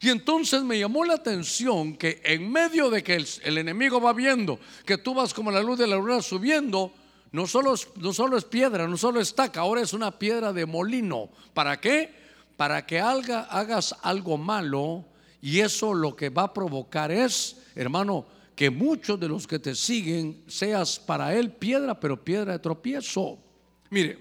[0.00, 4.58] Y entonces me llamó la atención que en medio de que el, enemigo va viendo
[4.86, 6.92] que tú vas como la luz de la luna subiendo,
[7.32, 10.64] no solo, no solo es piedra, no solo es estaca, ahora es una piedra de
[10.64, 11.28] molino.
[11.52, 12.14] ¿Para qué?
[12.56, 15.04] Para que hagas algo malo
[15.42, 19.74] y eso lo que va a provocar es, hermano, que muchos de los que te
[19.74, 23.38] siguen seas para él piedra, pero piedra de tropiezo.
[23.88, 24.18] Mire,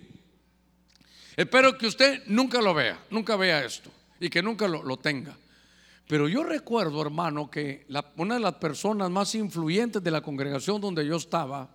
[1.36, 5.38] espero que usted nunca lo vea, nunca vea esto y que nunca lo, tenga.
[6.10, 7.86] Pero yo recuerdo, hermano, que
[8.18, 11.70] una de las personas más influyentes de la congregación donde yo estaba,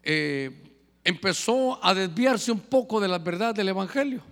[0.00, 4.22] eh, empezó a desviarse un poco de la verdad del Evangelio.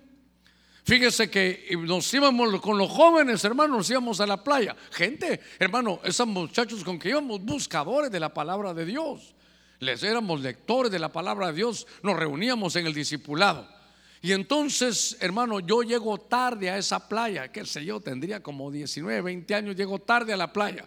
[0.85, 4.77] Fíjese que nos íbamos con los jóvenes, hermanos, nos íbamos a la playa.
[4.91, 9.35] Gente, hermano, esos muchachos con que íbamos buscadores de la palabra de Dios.
[9.79, 13.67] Les éramos lectores de la palabra de Dios, nos reuníamos en el discipulado.
[14.21, 19.21] Y entonces, hermano, yo llego tarde a esa playa, qué sé yo, tendría como 19,
[19.21, 20.85] 20 años, llego tarde a la playa.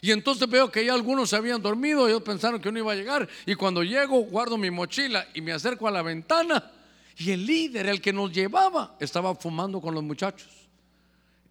[0.00, 2.96] Y entonces veo que ya algunos se habían dormido, ellos pensaron que no iba a
[2.96, 3.28] llegar.
[3.44, 6.72] Y cuando llego, guardo mi mochila y me acerco a la ventana.
[7.18, 10.48] Y el líder, el que nos llevaba, estaba fumando con los muchachos.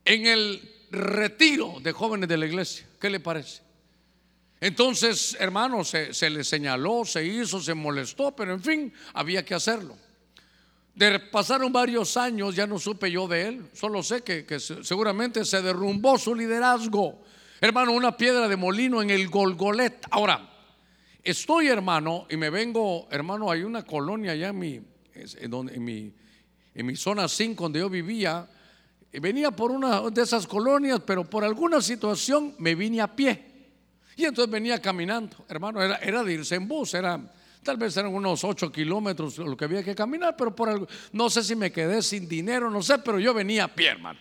[0.03, 0.61] En el
[0.91, 2.87] retiro de jóvenes de la iglesia.
[2.99, 3.61] ¿Qué le parece?
[4.61, 9.95] Entonces, hermano, se, le señaló, se hizo, se molestó, pero en fin, había que hacerlo.
[11.31, 15.61] Pasaron varios años, ya no supe yo de él, solo sé que, que seguramente se
[15.61, 17.21] derrumbó su liderazgo
[17.61, 20.05] Hermano, una piedra de molino en el Golgolet.
[20.11, 20.49] Ahora,
[21.21, 24.81] estoy hermano y me vengo, hermano, hay una colonia allá en mi,
[25.13, 26.13] en mi,
[26.73, 28.47] en mi zona 5 donde yo vivía.
[29.11, 33.43] Venía por una de esas colonias, pero por alguna situación me vine a pie.
[34.15, 37.19] Y entonces venía caminando, hermano, era, era de irse en bus, era
[37.69, 41.29] Tal vez eran unos 8 kilómetros lo que había que caminar, pero por algo, no
[41.29, 44.19] sé si me quedé sin dinero, no sé, pero yo venía a pie, hermano.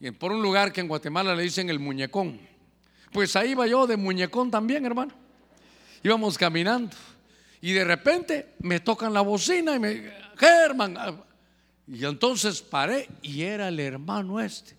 [0.00, 2.40] Y por un lugar que en Guatemala le dicen el muñecón.
[3.12, 5.12] Pues ahí iba yo de muñecón también, hermano.
[6.02, 6.96] Íbamos caminando.
[7.60, 10.96] Y de repente me tocan la bocina y me, Germán.
[11.86, 14.78] Y entonces paré y era el hermano este.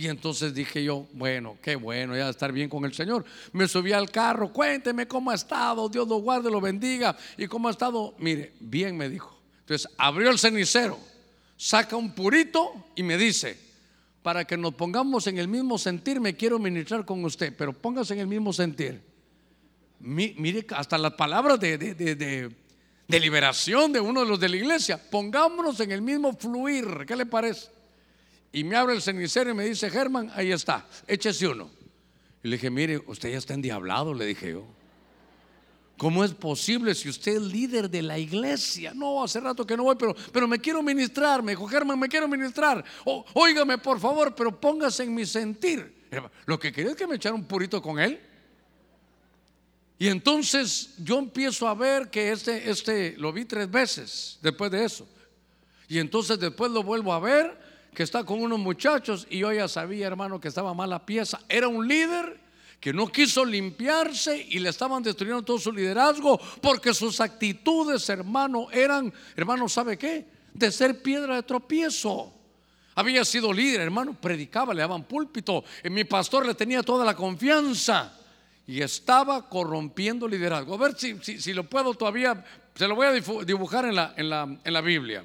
[0.00, 3.22] Y entonces dije yo, bueno, qué bueno, ya estar bien con el Señor.
[3.52, 7.14] Me subí al carro, cuénteme cómo ha estado, Dios lo guarde, lo bendiga.
[7.36, 8.14] ¿Y cómo ha estado?
[8.16, 9.38] Mire, bien me dijo.
[9.58, 10.98] Entonces abrió el cenicero,
[11.54, 13.58] saca un purito y me dice,
[14.22, 18.14] para que nos pongamos en el mismo sentir, me quiero ministrar con usted, pero póngase
[18.14, 19.02] en el mismo sentir.
[19.98, 25.78] mire, hasta las palabras de, de liberación de uno de los de la iglesia, pongámonos
[25.80, 27.79] en el mismo fluir, ¿qué le parece?
[28.52, 31.70] Y me abre el cenicero y me dice, Germán, ahí está, échese uno.
[32.42, 34.66] Y le dije, mire, usted ya está endiablado, le dije yo.
[35.96, 38.94] ¿Cómo es posible si usted es líder de la iglesia?
[38.94, 41.42] No, hace rato que no voy, pero, pero me quiero ministrar.
[41.42, 42.82] Me dijo, Germán, me quiero ministrar.
[43.04, 46.06] O, óigame, por favor, pero póngase en mi sentir.
[46.46, 48.18] Lo que quería es que me echara un purito con él.
[49.98, 54.82] Y entonces yo empiezo a ver que este, este lo vi tres veces después de
[54.82, 55.06] eso.
[55.86, 59.68] Y entonces después lo vuelvo a ver que está con unos muchachos y yo ya
[59.68, 61.40] sabía, hermano, que estaba mala pieza.
[61.48, 62.40] Era un líder
[62.80, 68.68] que no quiso limpiarse y le estaban destruyendo todo su liderazgo porque sus actitudes, hermano,
[68.72, 70.26] eran, hermano, ¿sabe qué?
[70.54, 72.32] De ser piedra de tropiezo.
[72.94, 75.64] Había sido líder, hermano, predicaba, le daban púlpito.
[75.84, 78.16] Y mi pastor le tenía toda la confianza
[78.66, 80.74] y estaba corrompiendo liderazgo.
[80.74, 83.12] A ver si, si, lo puedo todavía, se lo voy a
[83.44, 85.24] dibujar en la, en la, en la Biblia.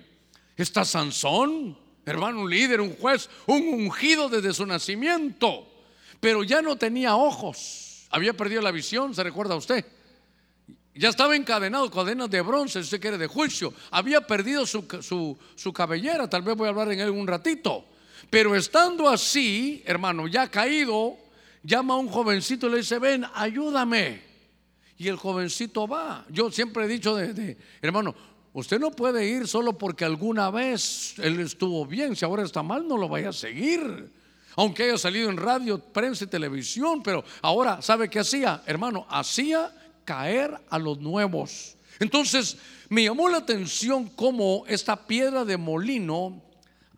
[0.57, 5.67] Está Sansón, hermano, un líder, un juez, un ungido desde su nacimiento,
[6.19, 9.85] pero ya no tenía ojos, había perdido la visión, ¿se recuerda usted?
[10.97, 13.73] Ya estaba encadenado, cadenas de bronce, si usted quiere, de juicio.
[13.91, 17.83] Había perdido su, su, su cabellera, tal vez voy a hablar en él un ratito.
[18.29, 21.17] Pero estando así, hermano, ya caído,
[21.63, 24.21] llama a un jovencito y le dice, ven, ayúdame.
[24.97, 26.25] Y el jovencito va.
[26.29, 28.15] Yo siempre he dicho de hermano,
[28.55, 32.15] Usted no puede ir solo porque alguna vez él estuvo bien.
[32.15, 34.09] Si ahora está mal, no lo vaya a seguir.
[34.55, 37.03] Aunque haya salido en radio, prensa y televisión.
[37.03, 38.63] Pero ahora, ¿sabe qué hacía?
[38.65, 41.75] Hermano, hacía caer a los nuevos.
[41.99, 42.55] Entonces,
[42.87, 46.41] me llamó la atención cómo esta piedra de molino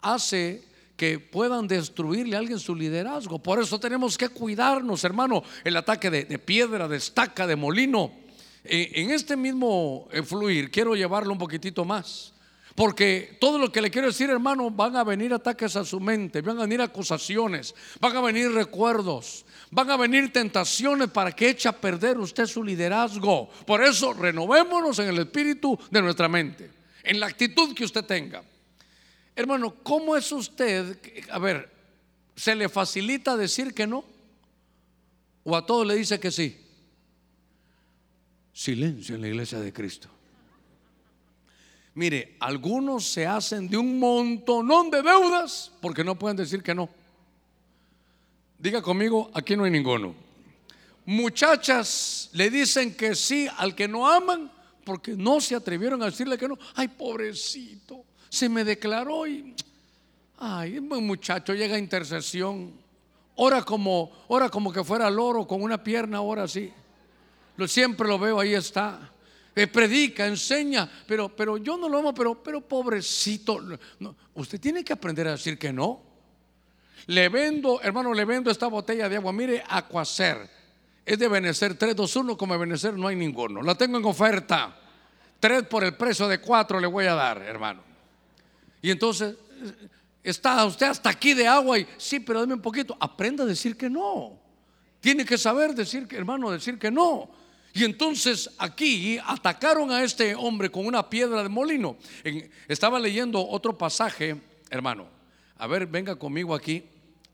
[0.03, 0.63] hace
[0.95, 3.39] que puedan destruirle a alguien su liderazgo.
[3.39, 8.26] Por eso tenemos que cuidarnos, hermano, el ataque de, de piedra, de estaca, de molino
[8.69, 12.33] en este mismo eh, fluir quiero llevarlo un poquitito más.
[12.77, 16.41] Porque todo lo que le quiero decir, hermano, van a venir ataques a su mente,
[16.41, 21.67] van a venir acusaciones, van a venir recuerdos, van a venir tentaciones para que eche
[21.67, 23.49] a perder usted su liderazgo.
[23.65, 26.69] Por eso, renovémonos en el espíritu de nuestra mente,
[27.01, 28.43] en la actitud que usted tenga.
[29.35, 30.99] Hermano, ¿cómo es usted?
[31.31, 31.71] A ver,
[32.35, 34.05] ¿se le facilita decir que no?
[35.43, 36.66] ¿O a todos le dice que sí?
[38.57, 40.09] Silencio en la iglesia de Cristo.
[41.93, 46.89] Mire, algunos se hacen de un montonón de deudas porque no pueden decir que no.
[48.57, 50.15] Diga conmigo, aquí no hay ninguno.
[51.05, 54.51] Muchachas le dicen que sí al que no aman
[54.83, 56.57] porque no se atrevieron a decirle que no.
[56.73, 59.53] Ay, pobrecito, se me declaró y...
[60.39, 62.73] Ay, buen muchacho, llega a intercesión.
[63.35, 64.11] Ora como,
[64.51, 66.47] como que fuera loro con una pierna, ahora
[67.57, 69.11] así siempre lo veo, ahí está.
[69.55, 73.59] Eh, predica, enseña, pero, pero yo no lo amo, pero, pero pobrecito.
[74.35, 76.03] usted tiene que aprender a decir que no.
[77.07, 79.33] Le vendo, hermano, le vendo esta botella de agua.
[79.33, 80.49] Mire, Acuacer.
[81.05, 82.37] Es de Benecer 3, 2, 1.
[82.37, 83.61] Como Benecer no hay ninguno.
[83.61, 84.75] La tengo en oferta.
[85.39, 87.81] Tres por el precio de cuatro le voy a dar, hermano.
[88.81, 89.35] Y entonces,
[90.23, 92.97] está usted hasta aquí de agua y sí, pero dame un poquito.
[92.99, 94.39] Aprenda a decir que no.
[94.99, 97.29] Tiene que saber decir que, hermano, decir que no.
[97.77, 101.95] Y entonces aquí atacaron a este hombre con una piedra de molino.
[102.67, 104.35] estaba leyendo otro pasaje,
[104.71, 105.05] hermano.
[105.59, 106.83] A ver, venga conmigo aquí.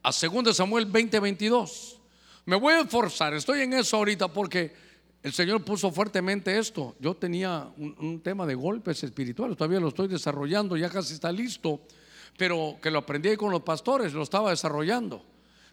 [0.01, 1.97] A 2 Samuel 20, 22.
[2.43, 4.73] Me voy a esforzar, estoy en eso ahorita porque
[5.21, 6.93] el Señor puso fuertemente esto.
[6.99, 11.31] Yo tenía un, un, tema de golpes espirituales, todavía lo estoy desarrollando, ya casi está
[11.31, 11.79] listo,
[12.37, 15.23] pero que lo aprendí con los pastores, lo estaba desarrollando.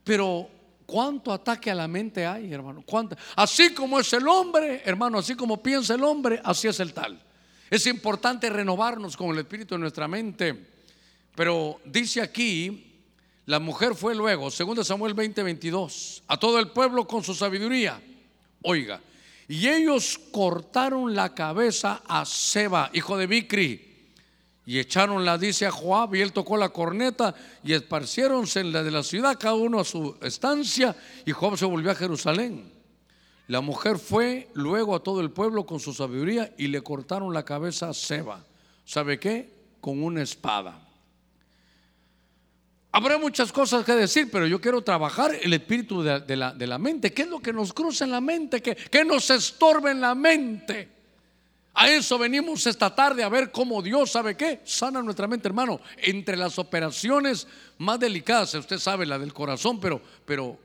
[0.04, 0.48] Pero
[0.90, 2.82] ¿Cuánto ataque a la mente hay, hermano?
[2.84, 3.16] ¿Cuánto?
[3.36, 7.22] Así como es el hombre, hermano, así como piensa el hombre, así es el tal.
[7.70, 10.66] Es importante renovarnos con el espíritu de nuestra mente.
[11.36, 13.04] Pero dice aquí,
[13.46, 18.02] la mujer fue luego, segundo Samuel 20, 22, a todo el pueblo con su sabiduría.
[18.62, 19.00] Oiga,
[19.46, 23.89] Y ellos cortaron la cabeza a Seba, hijo de Bicri.
[24.70, 28.84] Y echaron la dice a Joab y él tocó la corneta y esparciéronse en la
[28.84, 30.94] de la ciudad, cada uno a su estancia,
[31.26, 32.72] y Joab se volvió a Jerusalén.
[33.48, 37.44] La mujer fue luego a todo el pueblo con su sabiduría y le cortaron la
[37.44, 38.46] cabeza a Seba.
[38.84, 39.52] ¿Sabe qué?
[39.80, 40.80] Con una espada.
[42.92, 47.12] Habrá muchas cosas que decir, pero yo quiero trabajar el espíritu de, la, mente.
[47.12, 48.62] ¿Qué es lo que nos cruza en la mente?
[48.62, 50.99] ¿Qué, ¿Qué nos estorba en la mente?
[51.74, 55.80] A eso venimos esta tarde a ver cómo Dios sabe qué, sana nuestra mente, hermano.
[55.96, 57.46] Entre las operaciones
[57.78, 60.58] más delicadas, usted sabe la del corazón, pero, pero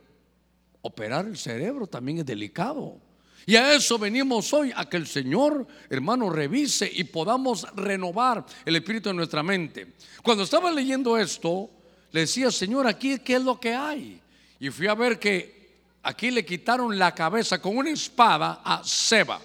[0.81, 2.97] operar el cerebro también es delicado.
[3.45, 8.75] Y a eso venimos hoy, a que el Señor, hermano, revise y podamos renovar el
[8.75, 9.93] espíritu de nuestra mente.
[10.23, 11.69] Cuando estaba leyendo esto,
[12.11, 14.19] le decía, Señor, aquí qué es lo que hay.
[14.59, 19.39] Y fui a ver que aquí le quitaron la cabeza con una espada a Seba.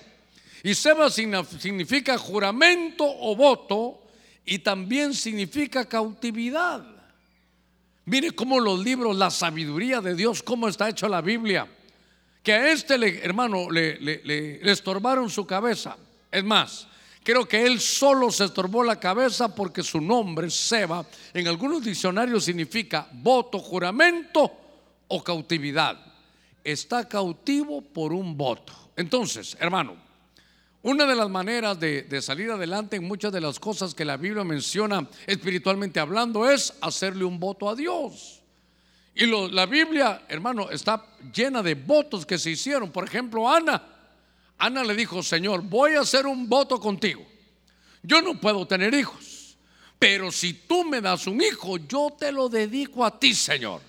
[0.62, 4.02] Y Seba significa juramento o voto
[4.44, 6.84] y también significa cautividad.
[8.04, 11.68] Mire cómo los libros, la sabiduría de Dios, cómo está hecha la Biblia.
[12.42, 12.94] Que a este
[13.24, 15.96] hermano le, le estorbaron su cabeza.
[16.30, 16.88] Es más,
[17.22, 21.04] Creo que él solo se estorbó la cabeza porque su nombre, Seba,
[21.34, 24.50] en algunos diccionarios significa voto, juramento
[25.08, 25.98] o cautividad.
[26.64, 28.72] Está cautivo por un voto.
[28.96, 29.96] Entonces, hermano,
[30.82, 34.44] una de las maneras de, salir adelante en muchas de las cosas que la Biblia
[34.44, 38.42] menciona espiritualmente hablando es hacerle un voto a Dios.
[39.14, 41.04] Y la Biblia, hermano, está
[41.34, 42.90] llena de votos que se hicieron.
[42.90, 43.98] Por ejemplo, Ana
[44.60, 47.26] Ana le dijo, Señor, voy a hacer un voto contigo.
[48.02, 49.56] Yo no puedo tener hijos,
[49.98, 53.80] pero si tú me das un hijo, yo te lo dedico a ti, Señor.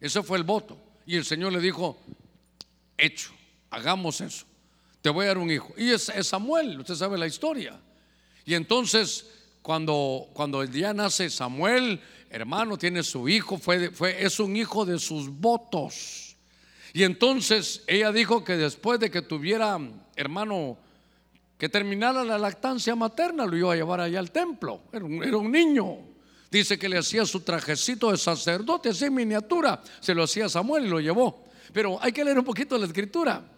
[0.00, 0.78] Ese fue el voto.
[1.06, 1.98] Y el Señor le dijo,
[2.96, 3.32] hecho,
[3.68, 4.46] hagamos eso.
[5.04, 5.74] Te voy a dar un hijo.
[5.76, 7.78] Y es, Samuel, usted sabe la historia.
[8.46, 9.26] Y entonces,
[9.60, 12.00] cuando, cuando el día nace Samuel,
[12.30, 16.38] hermano, tiene su hijo, fue, fue, es un hijo de sus votos.
[16.94, 19.78] Y entonces ella dijo que después de que tuviera,
[20.16, 20.78] hermano,
[21.58, 24.84] que terminara la lactancia materna, lo iba a llevar allá al templo.
[24.90, 25.98] Era un, niño.
[26.50, 29.82] Dice que le hacía su trajecito de sacerdote, así en miniatura.
[30.00, 31.44] Se lo hacía Samuel y lo llevó.
[31.74, 33.50] Pero hay que leer un poquito la escritura.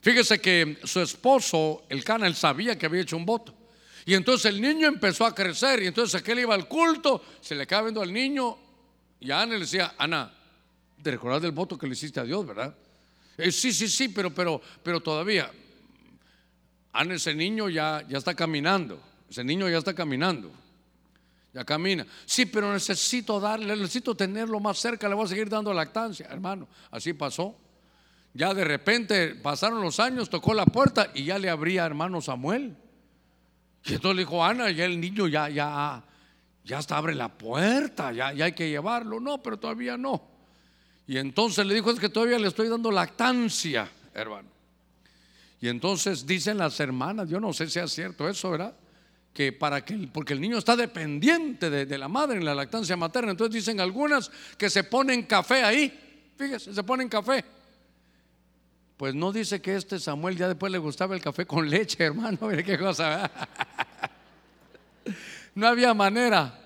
[0.00, 3.54] Fíjese que su esposo, el Cana, él sabía que había hecho un voto.
[4.06, 5.82] Y entonces el niño empezó a crecer.
[5.82, 8.56] Y entonces aquel iba al culto, se le acaba viendo al niño.
[9.20, 10.32] Y Ana le decía, Ana,
[10.96, 12.74] de recordar del voto que le hiciste a Dios, ¿verdad?
[13.36, 15.50] Eh, sí, sí, sí, pero, pero, pero todavía.
[16.92, 19.00] Ana, ese niño ya, ya está caminando.
[19.28, 20.50] Ese niño ya está caminando.
[21.52, 22.06] Ya camina.
[22.24, 26.68] Sí, pero necesito darle, necesito tenerlo más cerca, le voy a seguir dando lactancia, hermano.
[26.90, 27.56] Así pasó.
[28.32, 32.76] Ya de repente pasaron los años, tocó la puerta y ya le abría hermano Samuel.
[33.84, 36.02] Y entonces le dijo Ana, ya el niño ya, ya,
[36.64, 39.20] ya está, abre la puerta, ya, ya hay que llevarlo.
[39.20, 40.22] No, pero todavía no.
[41.06, 44.48] Y entonces le dijo, es que todavía le estoy dando lactancia, hermano.
[45.60, 48.74] Y entonces dicen las hermanas, yo no sé si es cierto eso, ¿verdad?
[49.32, 53.32] Que para que, porque el niño está dependiente de, la madre en la lactancia materna.
[53.32, 56.32] Entonces dicen algunas que se ponen café ahí.
[56.36, 57.44] Fíjese, se ponen café.
[59.00, 62.36] Pues no dice que este Samuel ya después le gustaba el café con leche, hermano.
[62.42, 63.30] Mire qué cosa.
[65.54, 66.60] No había manera.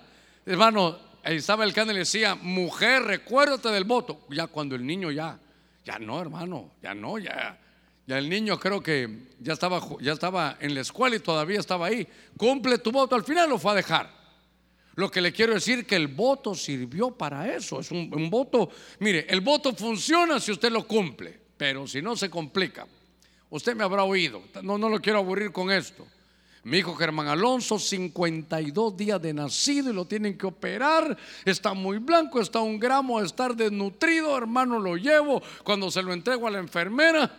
[0.45, 4.27] Hermano, estaba el can y le decía, mujer, recuérdate del voto.
[4.29, 5.39] Ya cuando el niño ya,
[5.85, 7.57] ya no, hermano, ya no, ya.
[8.05, 11.87] Ya el niño creo que ya estaba, ya estaba en la escuela y todavía estaba
[11.87, 12.05] ahí.
[12.37, 14.11] Cumple tu voto, al final lo fue a dejar.
[14.95, 17.79] Lo que le quiero decir que el voto sirvió para eso.
[17.79, 18.69] Es un, un voto,
[18.99, 22.87] mire, el voto funciona si usted lo cumple, pero si no se complica.
[23.49, 26.05] Usted me habrá oído, no, no lo quiero aburrir con esto.
[26.65, 31.15] Mi hijo Germán Alonso, 52 días de nacido y lo tienen que operar.
[31.45, 34.35] Está muy blanco, está un gramo de estar desnutrido.
[34.35, 35.43] Hermano, lo llevo.
[35.63, 37.31] Cuando se lo entrego a la enfermera,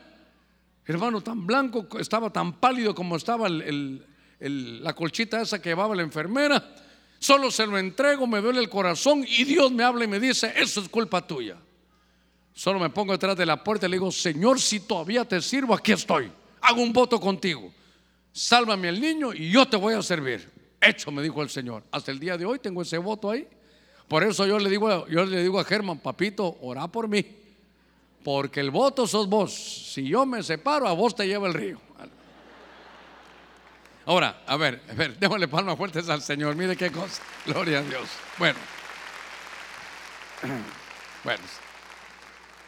[0.87, 6.77] hermano, tan blanco, estaba tan pálido como estaba la colchita esa que llevaba la enfermera.
[7.19, 10.53] Solo se lo entrego, me duele el corazón y Dios me habla y me dice,
[10.55, 11.57] eso es culpa tuya.
[12.57, 15.74] Solo me pongo detrás de la puerta y le digo, Señor, si todavía te sirvo,
[15.74, 16.32] aquí estoy.
[16.61, 17.70] Hago un voto contigo
[18.36, 20.52] sálvame al niño y yo te voy a servir.
[20.78, 21.82] Hecho, me dijo el Señor.
[21.90, 23.48] Hasta el día de hoy tengo ese voto ahí.
[24.07, 27.24] Por eso yo le digo, yo le digo a Germán, papito, ora por mí.
[28.22, 29.54] Porque el voto sos vos.
[29.54, 31.80] Si yo me separo, a vos te lleva el río.
[34.04, 36.54] Ahora, a ver, a ver, démosle palmas fuertes al Señor.
[36.54, 37.22] Mire qué cosa.
[37.46, 38.09] Gloria a Dios.
[38.38, 38.59] Bueno.
[41.24, 41.42] Bueno.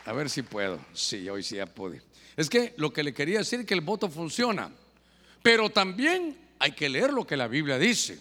[0.09, 0.81] A ver si puedo.
[0.95, 2.01] Sí, hoy sí ya pude.
[2.35, 4.71] Es que lo que le quería decir es que el voto funciona.
[5.43, 8.19] Pero también hay que leer lo que la Biblia dice.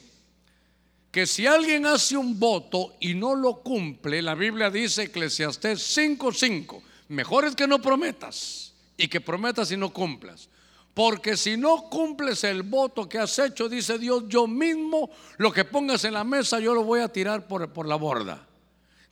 [1.10, 6.82] Que si alguien hace un voto y no lo cumple, la Biblia dice, Eclesiastés 5:5,
[7.08, 10.50] mejor es que no prometas y que prometas y no cumplas.
[10.94, 15.64] Porque si no cumples el voto que has hecho, dice Dios, yo mismo lo que
[15.64, 18.47] pongas en la mesa, yo lo voy a tirar por, por la borda.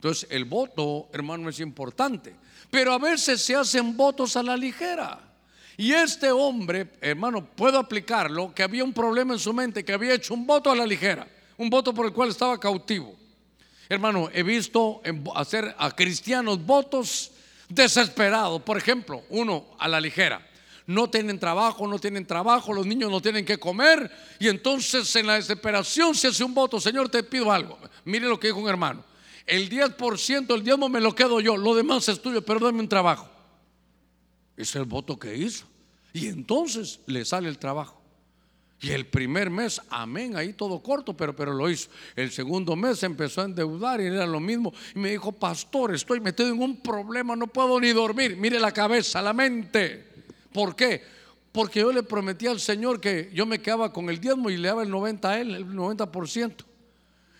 [0.06, 2.32] Entonces, el voto, hermano, es importante.
[2.70, 5.18] Pero a veces se hacen votos a la ligera.
[5.76, 10.14] Y este hombre, hermano, puedo aplicarlo, que había un problema en su mente, que había
[10.14, 11.26] hecho un voto a la ligera,
[11.58, 13.16] un voto por el cual estaba cautivo.
[13.88, 15.02] Hermano, he visto
[15.34, 17.32] hacer a cristianos votos
[17.68, 18.62] desesperados.
[18.62, 20.40] Por ejemplo, uno a la ligera.
[20.86, 24.08] No tienen trabajo, no tienen trabajo, los niños no tienen que comer.
[24.38, 26.80] Y entonces en la desesperación se hace un voto.
[26.80, 27.76] Señor, te pido algo.
[28.04, 29.15] Mire lo que dijo un hermano.
[29.46, 32.88] El 10% del diezmo me lo quedo yo, lo demás es tuyo, pero dame un
[32.88, 33.28] trabajo.
[34.56, 35.66] Es el voto que hizo.
[36.12, 38.02] Y entonces le sale el trabajo.
[38.80, 41.88] Y el primer mes, amén, ahí todo corto, pero, pero lo hizo.
[42.14, 44.74] El segundo mes empezó a endeudar y era lo mismo.
[44.94, 48.36] Y me dijo, pastor, estoy metido en un problema, no puedo ni dormir.
[48.36, 50.06] Mire la cabeza, la mente.
[50.52, 51.02] ¿Por qué?
[51.52, 54.68] Porque yo le prometí al Señor que yo me quedaba con el diezmo y le
[54.68, 56.64] daba el 90 a él, el 90%.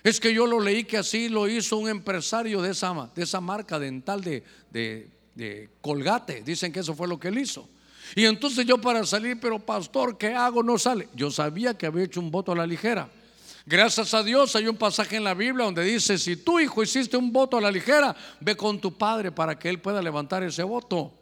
[0.07, 3.41] Es que yo lo leí que así lo hizo un empresario de esa, de esa
[3.41, 6.43] marca dental de, de, Colgate.
[6.43, 7.69] Dicen que eso fue lo que él hizo.
[8.15, 10.63] Y entonces yo para salir, pero pastor, ¿qué hago?
[10.63, 11.09] No sale.
[11.13, 13.09] Yo sabía que había hecho un voto a la ligera.
[13.67, 17.17] Gracias a Dios hay un pasaje en la Biblia donde dice, si tu hijo hiciste
[17.17, 20.63] un voto a la ligera, ve con tu padre para que él pueda levantar ese
[20.63, 21.13] voto.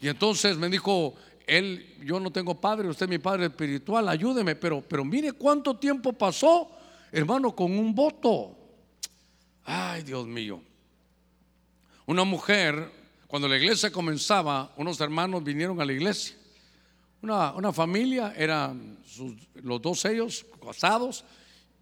[0.00, 1.16] Y entonces me dijo,
[1.48, 5.76] él, yo no tengo padre, usted es mi padre espiritual, ayúdeme, pero, pero mire cuánto
[5.78, 6.70] tiempo pasó,
[7.18, 8.56] hermano, con un voto.
[9.64, 10.60] Ay, Dios mío.
[12.06, 12.90] Una mujer
[13.26, 16.36] cuando la iglesia comenzaba, unos hermanos vinieron a la iglesia.
[17.22, 18.98] Una, familia, eran
[19.62, 21.24] los dos ellos casados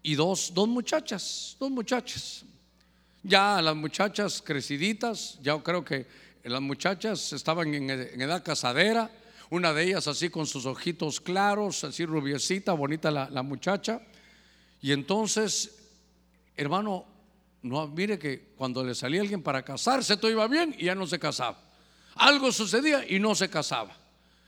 [0.01, 2.45] y dos, dos muchachas, dos muchachas.
[3.23, 6.07] Ya las muchachas creciditas, ya creo que
[6.43, 9.11] las muchachas estaban en, edad casadera,
[9.49, 14.01] una de ellas así con sus ojitos claros, así rubiecita, bonita la, la muchacha.
[14.83, 15.77] Y entonces,
[16.57, 17.05] hermano,
[17.61, 21.07] no, mire que cuando le salía alguien para casarse todo iba bien y ya no
[21.07, 21.57] se casaba.
[22.15, 23.95] Algo sucedía y no se casaba.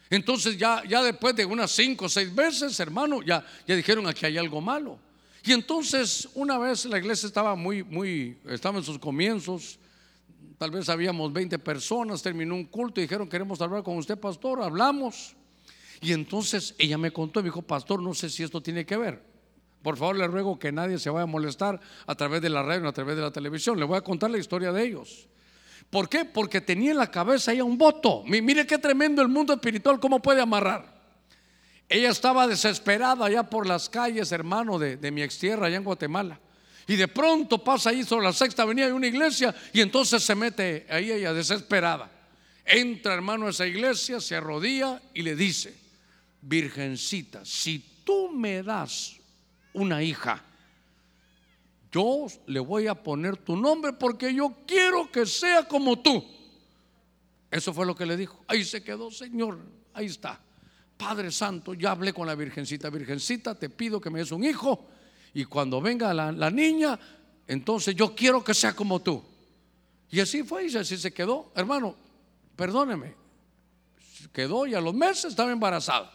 [0.10, 4.26] Entonces ya, ya después de unas cinco o seis veces, hermano, ya, ya dijeron aquí
[4.26, 5.00] hay algo malo.
[5.42, 9.80] Y entonces una vez la iglesia estaba muy, muy, estaba en sus comienzos,
[10.58, 14.62] tal vez habíamos 20 personas, terminó un culto y dijeron queremos hablar con usted, pastor,
[14.62, 15.34] hablamos.
[16.02, 19.35] Y entonces ella me contó me dijo, pastor, no sé si esto tiene que ver.
[19.86, 22.88] Por favor, le ruego que nadie se vaya a molestar a través de la radio,
[22.88, 23.78] a través de la televisión.
[23.78, 25.28] Le voy a contar la historia de ellos.
[25.92, 26.26] ¿Por qué?
[26.26, 28.24] Porque tenía en la cabeza ya un voto.
[28.26, 30.92] Mire qué tremendo el mundo espiritual, cómo puede amarrar.
[31.88, 35.84] Ella estaba desesperada allá por las calles, hermano, de, de mi ex tierra, allá en
[35.84, 36.40] Guatemala.
[36.88, 40.34] Y de pronto pasa ahí sobre la sexta avenida de una iglesia y entonces se
[40.34, 42.10] mete ahí ella desesperada.
[42.66, 45.76] Entra, hermano, a esa iglesia, se arrodilla y le dice,
[46.42, 49.20] Virgencita, si tú me das
[49.76, 50.44] una hija.
[51.92, 56.24] Yo le voy a poner tu nombre porque yo quiero que sea como tú.
[57.50, 58.44] Eso fue lo que le dijo.
[58.48, 59.60] Ahí se quedó, Señor.
[59.94, 60.42] Ahí está.
[60.98, 62.90] Padre Santo, ya hablé con la Virgencita.
[62.90, 64.88] Virgencita, te pido que me des un hijo.
[65.34, 67.00] Y cuando venga la, niña,
[67.48, 69.24] entonces yo quiero que sea como tú.
[70.10, 71.52] Y así fue y así se quedó.
[71.56, 71.96] Hermano,
[72.56, 73.14] perdóneme.
[74.34, 76.12] Quedó y a los meses estaba embarazada.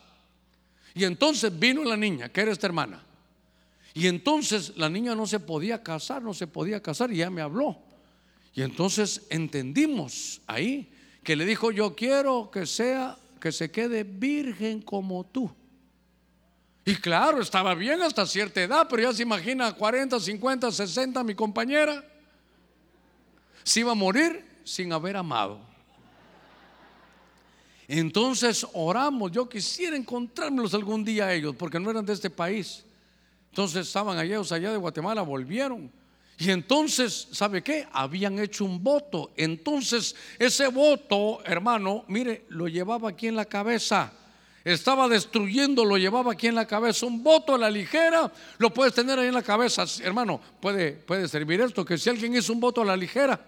[0.95, 3.03] Y entonces vino la niña, que era esta hermana.
[3.95, 7.43] Y entonces la niña no se podía casar, no se podía casar y ya me
[7.43, 7.79] habló.
[8.55, 14.83] Y entonces entendimos ahí que le dijo, yo quiero que sea, que se quede virgen
[14.83, 15.51] como tú.
[16.85, 21.35] Y claro, estaba bien hasta cierta edad, pero ya se imagina 40, 50, 60 mi
[21.35, 22.05] compañera.
[23.63, 25.61] Se iba a morir sin haber amado.
[27.87, 32.85] Entonces oramos, yo quisiera encontrármelos algún día a ellos, porque no eran de este país.
[33.51, 35.91] Entonces estaban allá, allá de Guatemala, volvieron.
[36.39, 37.87] Y entonces, ¿sabe qué?
[37.93, 39.33] Habían hecho un voto.
[39.37, 44.13] Entonces, ese voto, hermano, mire, lo llevaba aquí en la cabeza.
[44.65, 47.05] Estaba destruyendo, lo llevaba aquí en la cabeza.
[47.07, 49.85] Un voto a la ligera, lo puedes tener ahí en la cabeza.
[50.03, 53.39] Hermano, puede, puede servir esto, que si alguien hizo un voto a la ligera.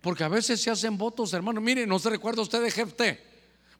[0.00, 1.60] Porque a veces se hacen votos, hermano.
[1.60, 3.29] Mire, no se recuerda usted de Jefté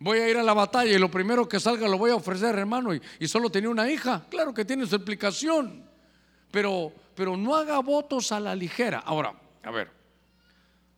[0.01, 2.59] voy a ir a la batalla y lo primero que salga lo voy a ofrecer,
[2.59, 4.25] hermano, y, solo tenía una hija.
[4.29, 5.85] Claro que tiene su explicación,
[6.51, 9.01] pero, pero no haga votos a la ligera.
[9.01, 9.91] Ahora, a ver,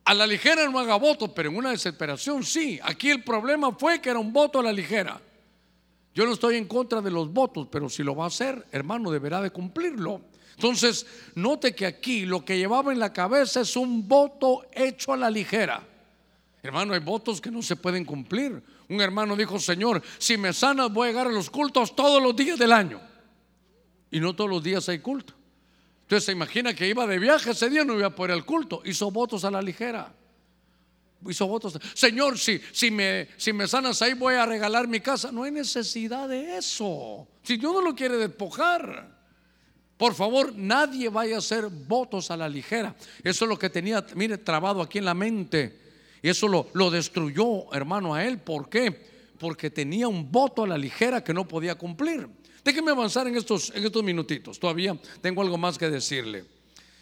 [0.05, 2.79] A la ligera no haga voto, pero en una desesperación sí.
[2.83, 5.21] Aquí el problema fue que era un voto a la ligera.
[6.13, 9.11] Yo no estoy en contra de los votos, pero si lo va a hacer, hermano,
[9.11, 10.21] deberá de cumplirlo.
[10.55, 15.17] Entonces, note que aquí lo que llevaba en la cabeza es un voto hecho a
[15.17, 15.81] la ligera.
[16.61, 18.61] Hermano, hay votos que no se pueden cumplir.
[18.93, 22.35] Un hermano dijo, Señor, si me sanas voy a llegar a los cultos todos los
[22.35, 23.01] días del año.
[24.11, 25.33] Y no todos los días hay culto.
[26.03, 28.83] Entonces se imagina que iba de viaje ese día, no iba a poder el culto.
[28.85, 30.13] Hizo votos a la ligera.
[31.27, 31.79] Hizo votos.
[31.95, 35.31] Señor, si, si, me, si me sanas ahí voy a regalar mi casa.
[35.31, 37.27] No hay necesidad de eso.
[37.41, 39.11] Si Dios no lo quiere despojar.
[39.97, 42.95] Por favor, nadie vaya a hacer votos a la ligera.
[43.23, 45.82] Eso es lo que tenía, mire, trabado aquí en la mente.
[46.23, 48.39] Y eso lo, lo destruyó, hermano, a él.
[48.39, 49.11] ¿Por qué?
[49.37, 52.27] Porque tenía un voto a la ligera que no podía cumplir.
[52.63, 54.57] Déjeme avanzar en estos, en estos minutitos.
[54.57, 56.45] Todavía tengo algo más que decirle.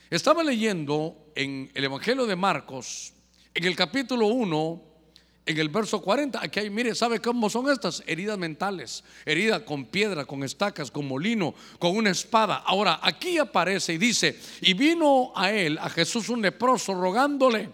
[0.09, 3.13] Estaba leyendo en el Evangelio de Marcos,
[3.53, 4.81] en el capítulo 1,
[5.45, 8.03] en el verso 40, aquí hay, mire, ¿sabe cómo son estas?
[8.07, 12.57] Heridas mentales, herida con piedra, con estacas, con molino, con una espada.
[12.57, 17.69] Ahora, aquí aparece y dice, y vino a él, a Jesús un leproso, rogándole,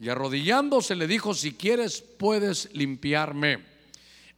[0.00, 3.58] y arrodillándose le dijo, si quieres, puedes limpiarme.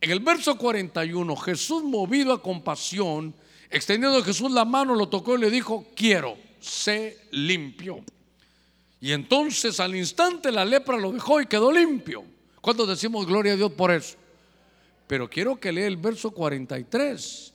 [0.00, 3.34] En el verso 41, Jesús movido a compasión,
[3.70, 8.04] extendiendo Jesús la mano, lo tocó y le dijo, quiero, sé limpio.
[9.00, 12.24] Y entonces al instante la lepra lo dejó y quedó limpio.
[12.60, 14.16] ¿Cuántos decimos gloria a Dios por eso?
[15.06, 17.52] Pero quiero que lea el verso 43.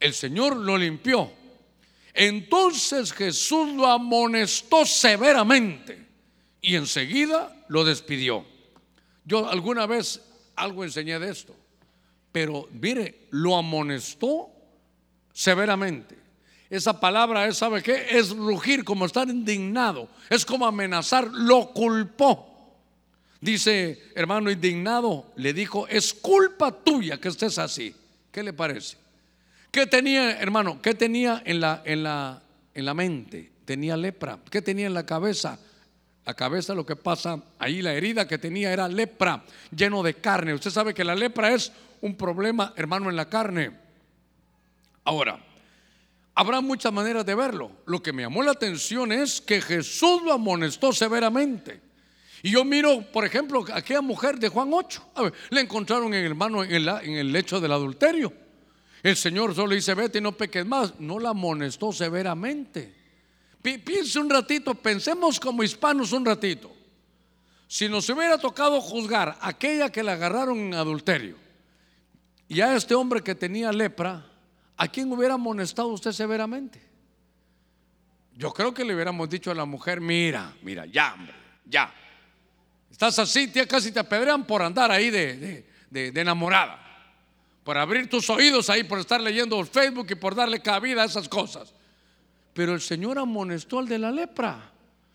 [0.00, 1.30] El Señor lo limpió.
[2.12, 6.03] Entonces Jesús lo amonestó severamente
[6.64, 8.44] y enseguida lo despidió.
[9.26, 10.22] Yo alguna vez
[10.56, 11.54] algo enseñé de esto.
[12.32, 14.48] Pero mire, lo amonestó
[15.32, 16.16] severamente.
[16.70, 18.06] Esa palabra es, ¿sabe qué?
[18.10, 20.08] Es rugir, como estar indignado.
[20.30, 22.50] Es como amenazar, lo culpó.
[23.42, 27.94] Dice, hermano indignado, le dijo, es culpa tuya que estés así.
[28.32, 28.96] ¿Qué le parece?
[29.70, 30.80] ¿Qué tenía, hermano?
[30.80, 32.42] ¿Qué tenía en la, en la,
[32.72, 33.52] en la mente?
[33.66, 34.38] Tenía lepra.
[34.50, 35.58] ¿Qué tenía en la cabeza?
[36.24, 39.44] La cabeza lo que pasa, ahí la herida que tenía era lepra,
[39.74, 40.54] lleno de carne.
[40.54, 41.70] Usted sabe que la lepra es
[42.00, 43.72] un problema, hermano, en la carne.
[45.04, 45.38] Ahora,
[46.34, 47.70] habrá muchas maneras de verlo.
[47.84, 51.82] Lo que me llamó la atención es que Jesús lo amonestó severamente.
[52.42, 55.10] Y yo miro, por ejemplo, aquella mujer de Juan 8.
[55.14, 58.32] A ver, le encontraron en el, hermano, en, en el lecho del adulterio.
[59.02, 60.98] El Señor solo dice, vete y no peques más.
[60.98, 63.03] No la amonestó severamente.
[63.64, 66.70] Piense un ratito, pensemos como hispanos un ratito.
[67.66, 71.36] Si nos hubiera tocado juzgar a aquella que la agarraron en adulterio
[72.46, 74.30] y a este hombre que tenía lepra,
[74.76, 76.78] ¿a quién hubiera amonestado usted severamente?
[78.36, 81.34] Yo creo que le hubiéramos dicho a la mujer, mira, mira, ya, hombre,
[81.64, 81.90] ya.
[82.90, 86.78] Estás así, tía, casi te apedrean por andar ahí de, de enamorada,
[87.64, 91.30] por abrir tus oídos ahí, por estar leyendo Facebook y por darle cabida a esas
[91.30, 91.72] cosas.
[92.54, 94.70] Pero el Señor amonestó al de la lepra.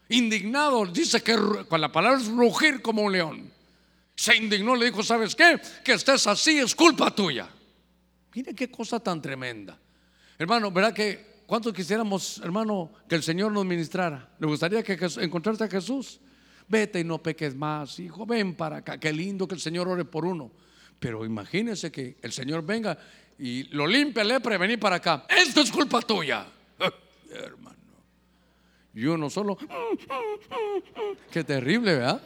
[0.10, 1.36] Indignado, dice que
[1.68, 3.52] con la palabra es rugir como un león.
[4.16, 5.60] Se indignó, le dijo, ¿sabes qué?
[5.84, 7.48] Que estés así es culpa tuya.
[8.36, 9.80] Mire qué cosa tan tremenda.
[10.38, 14.30] Hermano, ¿verdad que cuántos quisiéramos, hermano, que el Señor nos ministrara?
[14.40, 16.20] ¿Le gustaría que encontrarte a Jesús?
[16.68, 19.00] Vete y no peques más, hijo, ven para acá.
[19.00, 20.52] Qué lindo que el Señor ore por uno.
[21.00, 22.98] Pero imagínese que el Señor venga
[23.38, 25.26] y lo limpia lepra y vení para acá.
[25.30, 26.46] Esto es culpa tuya
[27.30, 27.78] hermano.
[28.94, 29.58] Y uno solo,
[31.32, 32.22] qué terrible, ¿verdad?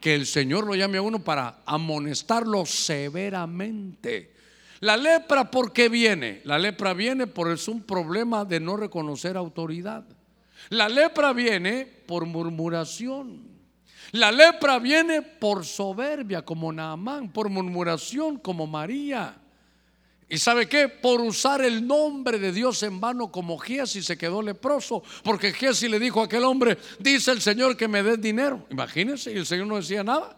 [0.00, 4.32] Que el Señor lo llame a uno para amonestarlo severamente.
[4.80, 6.40] La lepra, ¿por qué viene?
[6.44, 10.04] La lepra viene por es un problema de no reconocer autoridad.
[10.70, 13.52] La lepra viene por murmuración.
[14.12, 19.41] La lepra viene por soberbia, como Naamán, por murmuración, como María.
[20.32, 20.88] ¿Y sabe qué?
[20.88, 25.02] Por usar el nombre de Dios en vano como Giesi se quedó leproso.
[25.22, 28.66] Porque Giesi le dijo a aquel hombre, dice el Señor que me des dinero.
[28.70, 30.34] Imagínense, y el Señor no decía nada.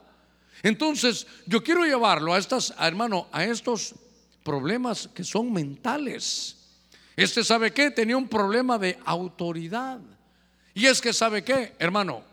[0.64, 3.94] Entonces, yo quiero llevarlo a estas, hermano, a estos
[4.42, 6.56] problemas que son mentales.
[7.14, 7.92] Este sabe qué?
[7.92, 10.00] Tenía un problema de autoridad.
[10.74, 12.24] Y es que sabe qué, hermano,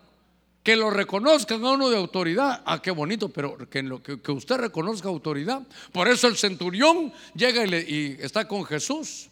[0.62, 5.08] que lo reconozcan a uno de autoridad, ah, qué bonito, pero que, que, usted reconozca
[5.08, 5.62] autoridad.
[5.90, 9.28] Por eso el centurión llega y, está con Jesús.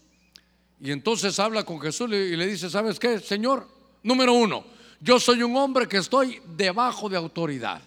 [0.81, 3.69] Y entonces habla con Jesús y le dice, ¿sabes qué, Señor?
[4.03, 4.65] Número uno,
[5.01, 7.81] yo soy un hombre que estoy debajo de autoridad.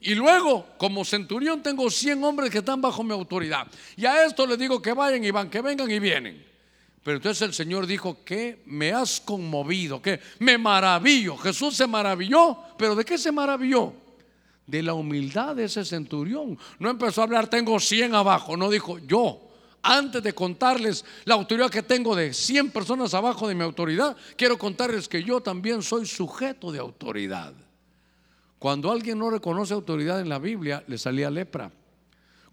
[0.00, 3.66] Y luego, como centurión, tengo 100 hombres que están bajo mi autoridad.
[3.96, 6.49] Y a esto le digo que vayan y van, que vengan y vienen.
[7.02, 11.36] Pero entonces el Señor dijo que me has conmovido, que me maravillo.
[11.38, 13.94] Jesús se maravilló, pero ¿de qué se maravilló?
[14.66, 16.58] De la humildad de ese centurión.
[16.78, 19.46] No empezó a hablar, tengo 100 abajo, no dijo yo.
[19.82, 24.58] Antes de contarles la autoridad que tengo de 100 personas abajo de mi autoridad, quiero
[24.58, 27.54] contarles que yo también soy sujeto de autoridad.
[28.58, 31.72] Cuando alguien no reconoce autoridad en la Biblia, le salía lepra.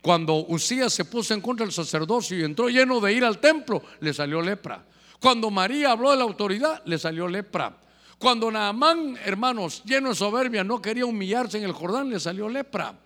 [0.08, 3.84] Cuando Usías se puso en contra del sacerdocio y entró lleno de ir al templo,
[4.00, 4.82] le salió lepra.
[5.20, 7.76] Cuando María habló de la autoridad, le salió lepra.
[8.18, 12.98] Cuando Naamán, hermanos, lleno de soberbia, no quería humillarse en el Jordán, le salió lepra.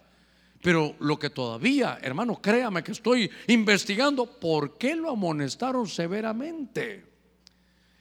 [0.62, 7.04] Pero lo que todavía, hermano, créame que estoy investigando, ¿por qué lo amonestaron severamente?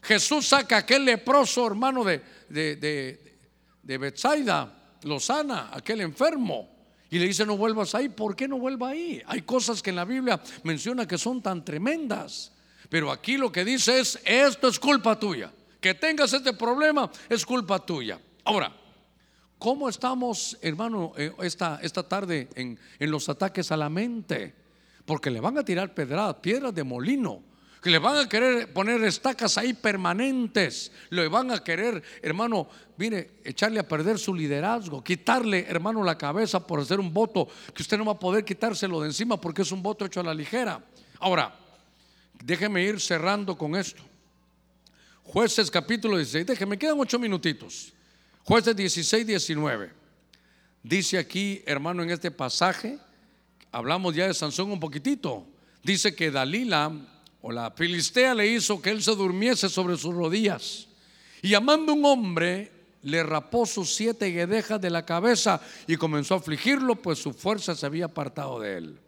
[0.03, 2.21] Jesús saca a aquel leproso hermano de,
[2.51, 3.39] de, de,
[3.83, 6.80] de Bethsaida, lo sana, aquel enfermo.
[7.11, 8.09] Y le dice, no vuelvas ahí.
[8.09, 9.21] ¿Por qué no vuelva ahí?
[9.27, 12.53] Hay cosas que en la Biblia menciona que son tan tremendas.
[12.89, 15.53] Pero aquí lo que dice es, esto es culpa tuya.
[15.81, 18.21] Que tengas este problema es culpa tuya.
[18.45, 18.73] Ahora,
[19.59, 24.55] ¿cómo estamos, hermano, eh, esta, esta tarde en, en los ataques a la mente?
[25.05, 27.50] Porque le van a tirar pedradas, piedras de molino
[27.81, 33.39] que le van a querer poner estacas ahí permanentes, le van a querer, hermano, mire,
[33.43, 37.97] echarle a perder su liderazgo, quitarle, hermano, la cabeza por hacer un voto que usted
[37.97, 40.85] no va a poder quitárselo de encima porque es un voto hecho a la ligera.
[41.19, 41.57] Ahora,
[42.45, 44.03] déjeme ir cerrando con esto.
[45.25, 47.95] Jueces capítulo 16, déjeme, quedan ocho minutitos.
[48.45, 49.91] Jueces 16, 19.
[50.83, 52.99] Dice aquí, hermano, en este pasaje,
[53.71, 55.47] hablamos ya de Sansón un poquitito.
[55.83, 56.93] Dice que Dalila
[57.43, 60.89] o la filistea le hizo que él se durmiese sobre sus rodillas.
[61.43, 62.71] Y llamando un hombre,
[63.03, 67.75] le rapó sus siete guedejas de la cabeza y comenzó a afligirlo, pues su fuerza
[67.75, 69.01] se había apartado de él.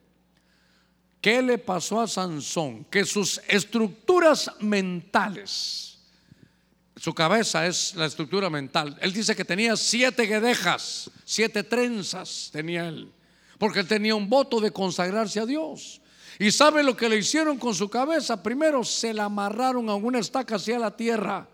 [1.21, 2.85] ¿Qué le pasó a Sansón?
[2.85, 5.99] Que sus estructuras mentales,
[6.97, 8.99] su cabeza es la estructura mental.
[9.01, 13.13] Él dice que tenía siete guedejas, siete trenzas tenía él,
[13.59, 16.02] porque él tenía un voto de consagrarse a Dios.
[16.43, 18.43] ¿Y sabe lo que le hicieron con su cabeza?
[18.43, 21.47] Primero se la amarraron a una estaca hacia la tierra.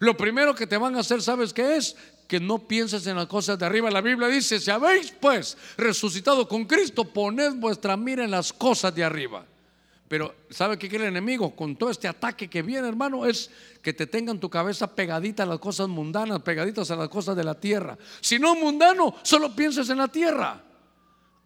[0.00, 1.94] Lo primero que te van a hacer, ¿sabes qué es?
[2.26, 3.88] Que no pienses en las cosas de arriba.
[3.88, 8.92] La Biblia dice, si habéis pues resucitado con Cristo, poned vuestra mira en las cosas
[8.92, 9.46] de arriba.
[10.08, 11.54] Pero ¿sabe qué quiere el enemigo?
[11.54, 13.48] Con todo este ataque que viene, hermano, es
[13.80, 17.44] que te tengan tu cabeza pegadita a las cosas mundanas, pegaditas a las cosas de
[17.44, 17.96] la tierra.
[18.20, 20.60] Si no mundano, solo pienses en la tierra.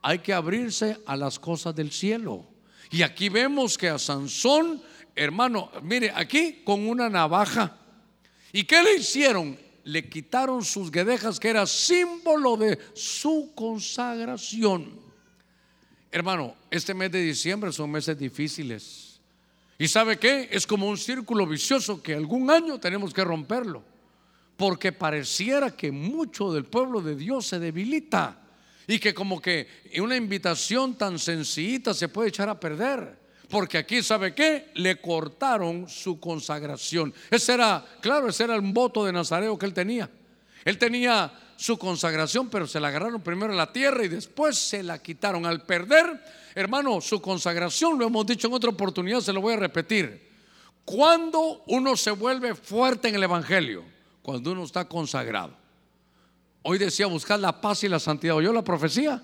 [0.01, 2.55] Hay que abrirse a las cosas del cielo.
[2.91, 4.82] Y aquí vemos que a Sansón,
[5.14, 7.76] hermano, mire, aquí con una navaja.
[8.53, 9.59] ¿Y qué le hicieron?
[9.84, 14.99] Le quitaron sus guedejas, que era símbolo de su consagración.
[16.11, 19.20] Hermano, este mes de diciembre son meses difíciles.
[19.78, 20.49] ¿Y sabe qué?
[20.51, 23.82] Es como un círculo vicioso que algún año tenemos que romperlo.
[24.57, 28.45] Porque pareciera que mucho del pueblo de Dios se debilita
[28.87, 29.66] y que como que
[30.01, 33.26] una invitación tan sencillita se puede echar a perder.
[33.49, 34.70] Porque aquí, ¿sabe qué?
[34.74, 37.14] Le cortaron su consagración.
[37.30, 40.11] Ese era, claro, ese era un voto de Nazareo que él tenía.
[40.64, 44.82] Él tenía su consagración, pero se la agarraron primero en la tierra y después se
[44.82, 45.47] la quitaron.
[45.47, 46.20] Al perder,
[46.55, 50.26] hermano, su consagración, lo hemos dicho en otra oportunidad, se lo voy a repetir.
[50.84, 53.84] Cuando uno se vuelve fuerte en el Evangelio,
[54.22, 55.65] cuando uno está consagrado.
[56.68, 58.34] Hoy decía buscar la paz y la santidad.
[58.34, 59.22] ¿Oyó la profecía?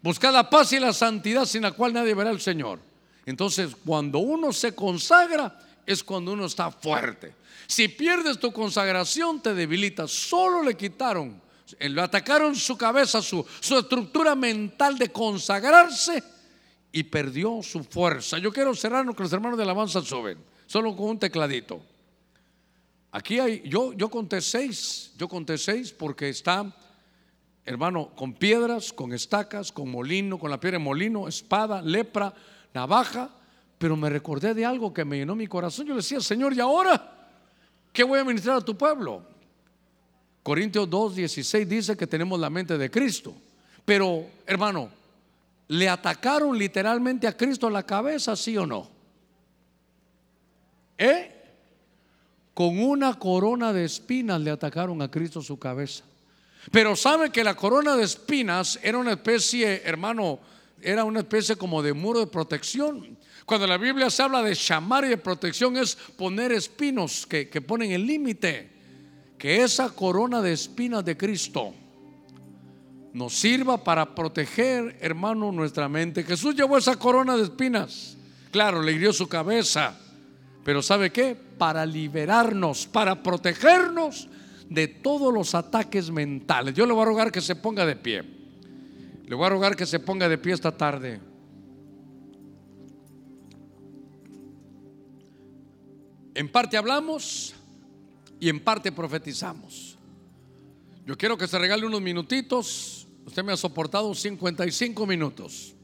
[0.00, 2.80] Buscar la paz y la santidad sin la cual nadie verá al Señor.
[3.26, 7.34] Entonces, cuando uno se consagra, es cuando uno está fuerte.
[7.66, 10.10] Si pierdes tu consagración, te debilitas.
[10.10, 11.38] Solo le quitaron,
[11.78, 16.24] le atacaron su cabeza, su, estructura mental de consagrarse
[16.90, 18.38] y perdió su fuerza.
[18.38, 21.82] Yo quiero cerrarnos que los hermanos de la alabanza suben, solo con un tecladito.
[23.10, 26.74] Aquí hay, yo, yo conté seis, yo conté seis porque está,
[27.64, 32.34] hermano, con piedras, con estacas, con molino, con la piedra de molino, espada, lepra,
[32.74, 33.30] navaja,
[33.78, 35.86] pero me recordé de algo que me llenó mi corazón.
[35.86, 37.32] Yo le decía, Señor, ¿y ahora
[37.92, 39.22] qué voy a ministrar a tu pueblo?
[40.42, 43.34] Corintios 2, 16 dice que tenemos la mente de Cristo,
[43.84, 44.90] pero hermano,
[45.68, 48.88] ¿le atacaron literalmente a Cristo la cabeza, sí o no?
[50.98, 51.37] ¿Eh?
[52.58, 56.02] Con una corona de espinas le atacaron a Cristo su cabeza.
[56.72, 60.40] Pero sabe que la corona de espinas era una especie, hermano,
[60.82, 63.16] era una especie como de muro de protección.
[63.46, 67.60] Cuando la Biblia se habla de llamar y de protección es poner espinos que, que
[67.60, 68.68] ponen el límite.
[69.38, 71.72] Que esa corona de espinas de Cristo
[73.12, 76.24] nos sirva para proteger, hermano, nuestra mente.
[76.24, 78.16] Jesús llevó esa corona de espinas.
[78.50, 79.96] Claro, le hirió su cabeza
[80.64, 81.46] Pero ¿sabe qué?
[81.58, 84.28] Para liberarnos, para protegernos
[84.68, 86.74] de todos los ataques mentales.
[86.74, 88.22] Yo le voy a rogar que se ponga de pie.
[89.26, 91.20] Le voy a rogar que se ponga de pie esta tarde.
[96.34, 97.54] En parte hablamos
[98.38, 99.98] y en parte profetizamos.
[101.04, 103.08] Yo quiero que se regale unos minutitos.
[103.26, 105.74] Usted me ha soportado 55 minutos.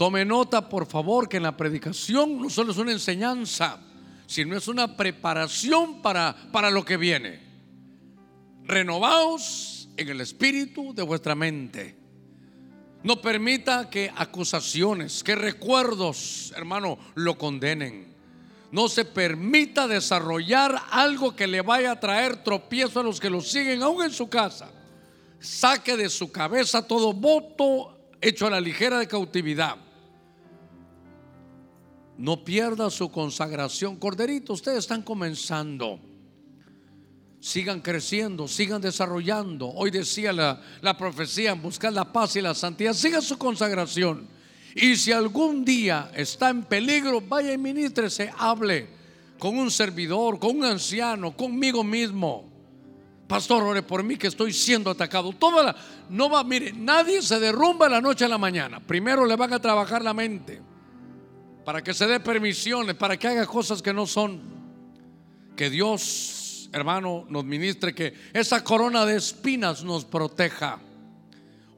[0.00, 3.82] Tome nota, por favor, que en la predicación no solo es una enseñanza,
[4.26, 7.38] sino es una preparación para, para lo que viene.
[8.64, 11.98] Renovaos en el espíritu de vuestra mente.
[13.02, 18.14] No permita que acusaciones, que recuerdos, hermano, lo condenen.
[18.72, 23.42] No se permita desarrollar algo que le vaya a traer tropiezo a los que lo
[23.42, 24.70] siguen, aún en su casa.
[25.40, 29.89] Saque de su cabeza todo voto hecho a la ligera de cautividad
[32.20, 33.96] no pierda su consagración.
[33.96, 35.98] Corderito, ustedes están comenzando.
[37.40, 39.68] Sigan creciendo, sigan desarrollando.
[39.68, 42.92] Hoy decía la, la profecía, buscar la paz y la santidad.
[42.92, 44.28] Siga su consagración.
[44.74, 48.86] Y si algún día está en peligro, vaya y ministrese, hable
[49.38, 52.44] con un servidor, con un anciano, conmigo mismo.
[53.26, 55.32] Pastor, ore por mí que estoy siendo atacado.
[55.32, 55.76] Toda la,
[56.10, 58.78] no va, mire, nadie se derrumba la noche a la mañana.
[58.78, 60.69] Primero le van a trabajar la mente
[61.64, 64.40] para que se dé permisiones, para que haga cosas que no son.
[65.56, 70.78] Que Dios, hermano, nos ministre, que esa corona de espinas nos proteja.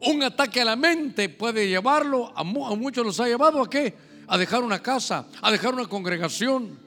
[0.01, 3.95] Un ataque a la mente puede llevarlo, a, muchos los ha llevado a qué?
[4.27, 6.79] A dejar una casa, a dejar una congregación,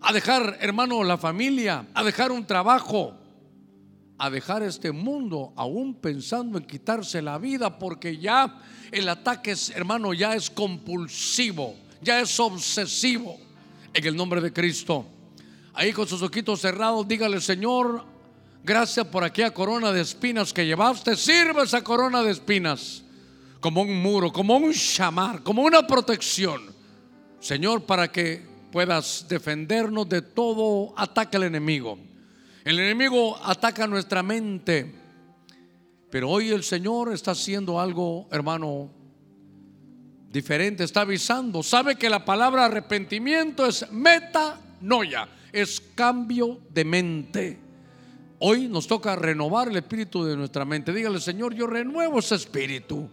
[0.00, 3.14] a dejar, hermano, la familia, a dejar un trabajo,
[4.18, 10.12] a dejar este mundo, aún pensando en quitarse la vida, porque ya el ataque, hermano,
[10.12, 13.38] ya es compulsivo ya es obsesivo
[13.94, 15.06] en el nombre de Cristo.
[15.74, 18.04] Ahí con sus ojitos cerrados, dígale, Señor,
[18.62, 21.16] gracias por aquella corona de espinas que llevaste.
[21.16, 23.02] Sirve esa corona de espinas
[23.60, 26.60] como un muro, como un chamar, como una protección.
[27.40, 31.98] Señor, para que puedas defendernos de todo ataque al enemigo.
[32.64, 34.94] El enemigo ataca nuestra mente,
[36.10, 38.90] pero hoy el Señor está haciendo algo, hermano,
[40.32, 41.62] diferente, está avisando.
[41.62, 47.58] Sabe que la palabra arrepentimiento es metanoia, es cambio de mente.
[48.38, 50.92] Hoy nos toca renovar el espíritu de nuestra mente.
[50.92, 53.08] Dígale, Señor, yo renuevo ese espíritu.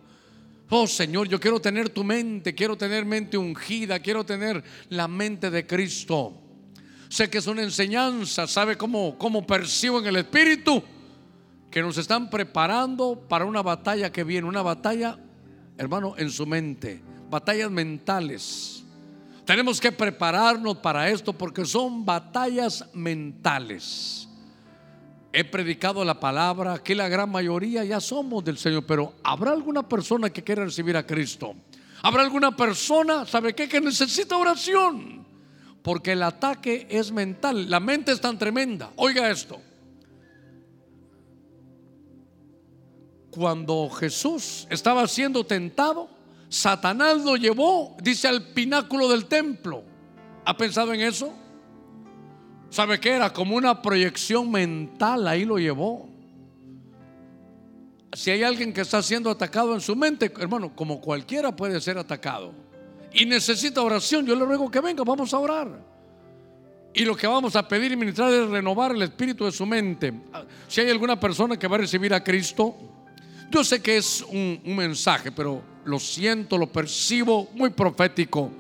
[0.70, 5.50] Oh Señor, yo quiero tener tu mente, quiero tener mente ungida, quiero tener la mente
[5.50, 6.34] de Cristo.
[7.10, 10.82] Sé que es una enseñanza, ¿sabe cómo, cómo percibo en el espíritu?
[11.72, 15.18] Que nos están preparando para una batalla que viene, una batalla,
[15.80, 18.84] hermano, en su mente batallas mentales.
[19.46, 24.28] Tenemos que prepararnos para esto porque son batallas mentales.
[25.32, 29.88] He predicado la palabra, que la gran mayoría ya somos del Señor, pero ¿habrá alguna
[29.88, 31.56] persona que quiera recibir a Cristo?
[32.02, 35.26] ¿Habrá alguna persona, sabe qué, que necesita oración?
[35.82, 38.92] Porque el ataque es mental, la mente es tan tremenda.
[38.96, 39.62] Oiga esto.
[43.32, 46.10] Cuando Jesús estaba siendo tentado,
[46.50, 49.84] Satanás lo llevó, dice, al pináculo del templo.
[50.46, 51.32] ¿Ha pensado en eso?
[52.72, 53.32] ¿Sabe qué era?
[53.32, 56.10] Como una proyección mental, ahí lo llevó.
[58.14, 61.98] Si hay alguien que está siendo atacado en su mente, hermano, como cualquiera puede ser
[62.00, 62.52] atacado.
[63.14, 65.80] Y necesita oración, yo le ruego que venga, vamos a orar.
[66.94, 70.12] Y lo que vamos a pedir y ministrar es renovar el espíritu de su mente.
[70.68, 72.76] Si hay alguna persona que va a recibir a Cristo,
[73.50, 78.52] yo sé que es un, mensaje, pero lo siento, lo percibo muy profético.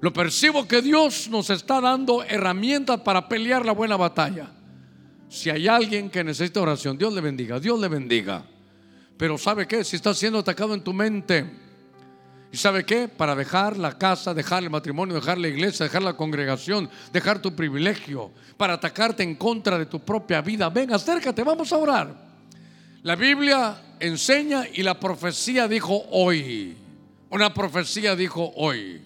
[0.00, 4.50] Lo percibo que Dios nos está dando herramientas para pelear la buena batalla.
[5.28, 8.44] Si hay alguien que necesita oración, Dios le bendiga, Dios le bendiga.
[9.16, 9.84] Pero ¿sabe qué?
[9.84, 11.46] Si está siendo atacado en tu mente,
[12.52, 13.08] ¿y sabe qué?
[13.08, 17.54] Para dejar la casa, dejar el matrimonio, dejar la iglesia, dejar la congregación, dejar tu
[17.54, 20.68] privilegio, para atacarte en contra de tu propia vida.
[20.68, 22.26] Ven, acércate, vamos a orar.
[23.02, 26.76] La Biblia enseña y la profecía dijo hoy.
[27.30, 29.02] Una profecía dijo hoy.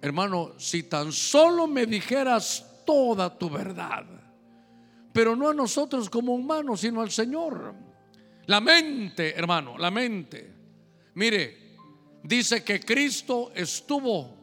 [0.00, 4.04] Hermano, si tan solo me dijeras toda tu verdad,
[5.12, 7.74] pero no a nosotros como humanos, sino al Señor.
[8.46, 10.52] La mente, hermano, la mente.
[11.14, 11.76] Mire,
[12.22, 14.36] dice que Cristo estuvo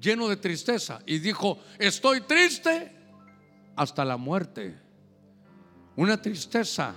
[0.00, 2.90] lleno de tristeza y dijo, estoy triste
[3.76, 4.82] hasta la muerte
[5.96, 6.94] una tristeza.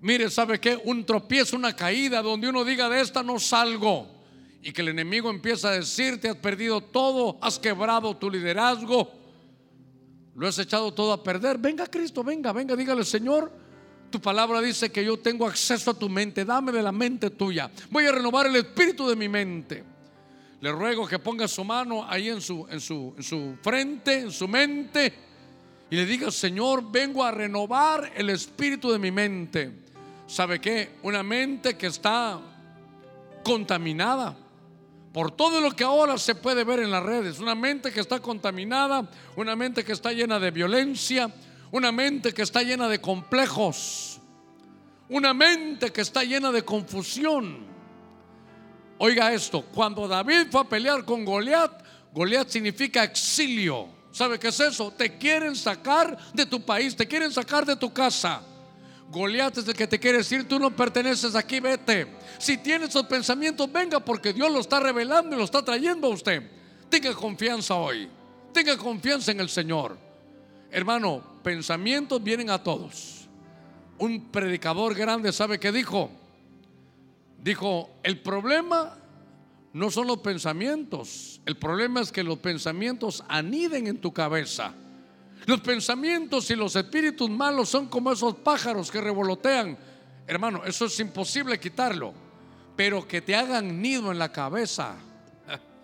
[0.00, 0.80] Mire, ¿sabe qué?
[0.84, 4.12] Un tropiezo, una caída donde uno diga de esta no salgo.
[4.66, 9.12] y que el enemigo empieza a decirte, has perdido todo, has quebrado tu liderazgo,
[10.34, 13.52] lo has echado todo a perder, venga Cristo, venga, venga, dígale Señor,
[14.08, 17.70] tu palabra dice que yo tengo acceso a tu mente, dame de la mente tuya,
[17.90, 19.84] voy a renovar el espíritu de mi mente.
[20.62, 24.30] Le ruego que ponga su mano ahí en su, en su, en su frente, en
[24.30, 25.12] su mente,
[25.94, 29.70] y le diga, Señor, vengo a renovar el espíritu de mi mente.
[30.26, 30.96] ¿Sabe qué?
[31.04, 32.40] Una mente que está
[33.44, 34.36] contaminada
[35.12, 37.38] por todo lo que ahora se puede ver en las redes.
[37.38, 41.32] Una mente que está contaminada, una mente que está llena de violencia,
[41.70, 44.18] una mente que está llena de complejos,
[45.08, 47.58] una mente que está llena de confusión.
[48.98, 54.02] Oiga esto, cuando David fue a pelear con Goliat, Goliat significa exilio.
[54.14, 54.92] ¿Sabe qué es eso?
[54.92, 58.42] Te quieren sacar de tu país, te quieren sacar de tu casa.
[59.10, 62.06] Goliat es el que te quiere decir, tú no perteneces aquí, vete.
[62.38, 66.10] Si tienes esos pensamientos, venga porque Dios lo está revelando y lo está trayendo a
[66.10, 66.48] usted.
[66.88, 68.08] Tenga confianza hoy.
[68.52, 69.98] Tenga confianza en el Señor.
[70.70, 73.26] Hermano, pensamientos vienen a todos.
[73.98, 76.08] Un predicador grande sabe qué dijo.
[77.42, 78.96] Dijo, el problema
[79.74, 81.40] no son los pensamientos.
[81.44, 84.72] El problema es que los pensamientos aniden en tu cabeza.
[85.46, 89.76] Los pensamientos y los espíritus malos son como esos pájaros que revolotean.
[90.28, 92.14] Hermano, eso es imposible quitarlo.
[92.76, 94.94] Pero que te hagan nido en la cabeza.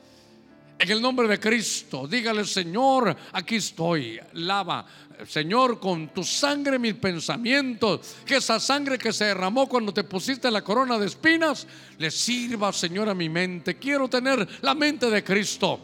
[0.78, 4.18] En el nombre de Cristo, dígale, Señor, aquí estoy.
[4.32, 4.86] Lava,
[5.26, 8.16] Señor, con tu sangre mis pensamientos.
[8.24, 11.66] Que esa sangre que se derramó cuando te pusiste la corona de espinas,
[11.98, 13.76] le sirva, Señor, a mi mente.
[13.76, 15.80] Quiero tener la mente de Cristo.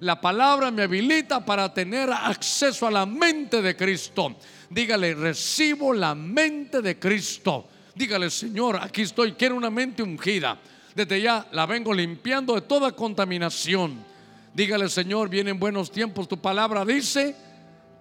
[0.00, 4.36] La palabra me habilita para tener acceso a la mente de Cristo.
[4.68, 7.68] Dígale, recibo la mente de Cristo.
[7.94, 10.58] Dígale, Señor, aquí estoy, quiero una mente ungida.
[10.94, 14.04] Desde ya la vengo limpiando de toda contaminación.
[14.54, 16.26] Dígale, Señor, vienen buenos tiempos.
[16.26, 17.36] Tu palabra dice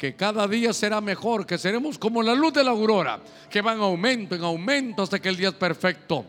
[0.01, 3.73] que cada día será mejor, que seremos como la luz de la aurora, que va
[3.73, 6.25] en aumento, en aumento hasta que el día es perfecto.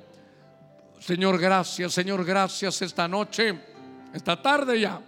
[1.00, 3.58] Señor, gracias, Señor, gracias esta noche,
[4.12, 5.00] esta tarde ya.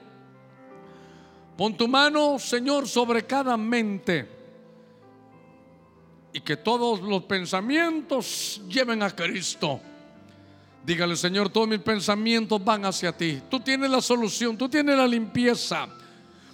[1.58, 4.26] Pon tu mano, Señor, sobre cada mente
[6.32, 9.78] y que todos los pensamientos lleven a Cristo.
[10.86, 13.42] Dígale, Señor, todos mis pensamientos van hacia ti.
[13.50, 15.86] Tú tienes la solución, tú tienes la limpieza,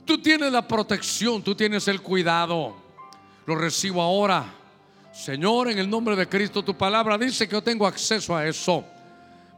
[0.05, 2.77] tú tienes la protección, tú tienes el cuidado.
[3.47, 4.55] Lo recibo ahora.
[5.13, 8.85] Señor, en el nombre de Cristo, tu palabra dice que yo tengo acceso a eso.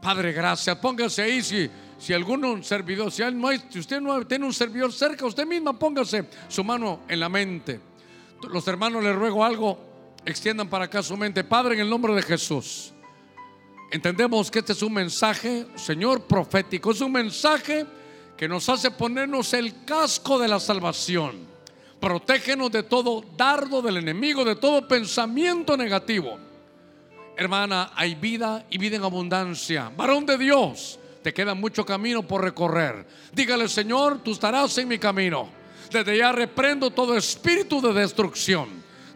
[0.00, 0.76] Padre, gracias.
[0.78, 1.70] Póngase ahí si
[2.02, 3.22] si alguno servidor, si,
[3.78, 7.80] usted no tiene un servidor cerca, usted misma póngase su mano en la mente.
[8.50, 9.78] Los hermanos les ruego algo,
[10.24, 11.44] extiendan para acá su mente.
[11.44, 12.92] Padre, en el nombre de Jesús,
[13.92, 16.90] entendemos que este es un mensaje, Señor, profético.
[16.90, 17.86] Es un mensaje
[18.42, 21.46] que nos hace ponernos el casco de la salvación.
[22.00, 26.40] Protégenos de todo dardo del enemigo, de todo pensamiento negativo.
[27.36, 29.92] Hermana, hay vida y vida en abundancia.
[29.96, 33.06] Varón de Dios te queda mucho camino por recorrer.
[33.32, 35.48] Dígale, Señor, tú estarás en mi camino.
[35.88, 38.70] Desde ya reprendo todo espíritu de destrucción,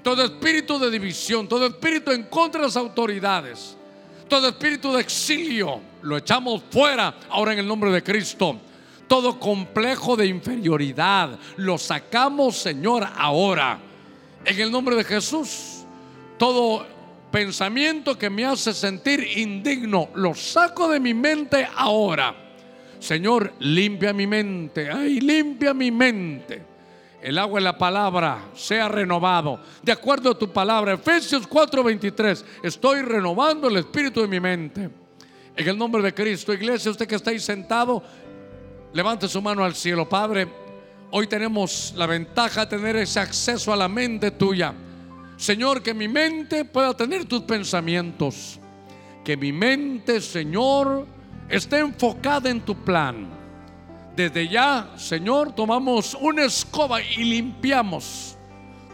[0.05, 3.77] todo espíritu de división, todo espíritu en contra de las autoridades,
[4.29, 5.81] todo espíritu de exilio.
[6.03, 8.61] Lo echamos fuera ahora en el nombre de Cristo.
[9.09, 13.79] Todo complejo de inferioridad lo sacamos, Señor, ahora.
[14.45, 15.85] En el nombre de Jesús.
[16.39, 16.87] Todo
[17.31, 22.35] pensamiento que me hace sentir indigno, lo saco de mi mente ahora.
[22.99, 26.63] Señor, limpia mi mente, ay, limpia mi mente.
[27.23, 29.61] El agua de la palabra sea renovado.
[29.83, 34.89] De acuerdo a tu palabra, Efesios 4:23, estoy renovando el espíritu de mi mente.
[35.57, 38.03] En el nombre de Cristo, iglesia, usted que está ahí sentado,
[38.97, 40.49] levante su mano al cielo, Padre.
[41.11, 44.73] Hoy tenemos la ventaja de tener ese acceso a la mente tuya.
[45.37, 48.59] Señor, que mi mente pueda tener tus pensamientos.
[49.23, 51.07] Que mi mente, Señor,
[51.47, 53.29] esté enfocada en tu plan.
[54.17, 58.39] Desde ya, Señor, tomamos una escoba y limpiamos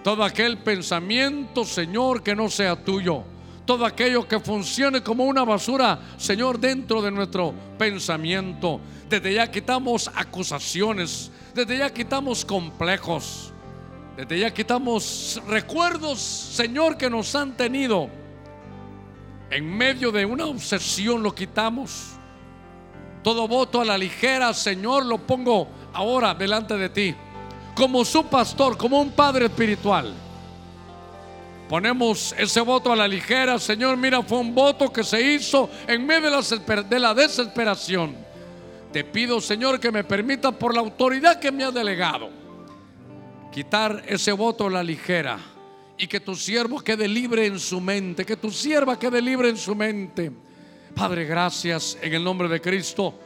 [0.03, 3.22] todo aquel pensamiento, Señor, que no sea tuyo.
[3.64, 8.80] Todo aquello que funcione como una basura, Señor, dentro de nuestro pensamiento.
[9.08, 11.30] Desde ya quitamos acusaciones.
[11.54, 13.52] Desde ya quitamos complejos.
[14.16, 18.10] Desde ya quitamos recuerdos, Señor, que nos han tenido.
[19.50, 22.12] En medio de una obsesión lo quitamos.
[23.22, 27.14] Todo voto a la ligera, Señor, lo pongo ahora delante de ti.
[27.76, 30.12] Como su pastor, como un padre espiritual.
[31.72, 33.96] Ponemos ese voto a la ligera, Señor.
[33.96, 38.14] Mira, fue un voto que se hizo en medio de la desesperación.
[38.92, 42.28] Te pido, Señor, que me permita por la autoridad que me ha delegado
[43.50, 45.38] quitar ese voto a la ligera
[45.96, 49.56] y que tu siervo quede libre en su mente, que tu sierva quede libre en
[49.56, 50.30] su mente.
[50.94, 53.18] Padre, gracias en el nombre de Cristo.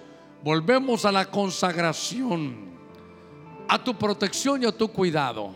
[0.44, 2.76] Volvemos a la consagración,
[3.66, 5.53] a tu protección y a tu cuidado.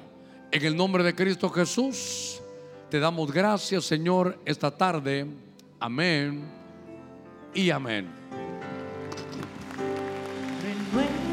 [0.50, 2.39] En el nombre de Cristo Jesús,
[2.90, 5.26] te damos gracias, Señor, esta tarde.
[5.78, 6.42] Amén
[7.54, 8.08] y amén.
[10.92, 11.24] Renuévame,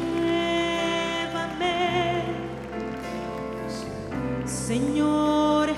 [4.46, 5.68] Señor.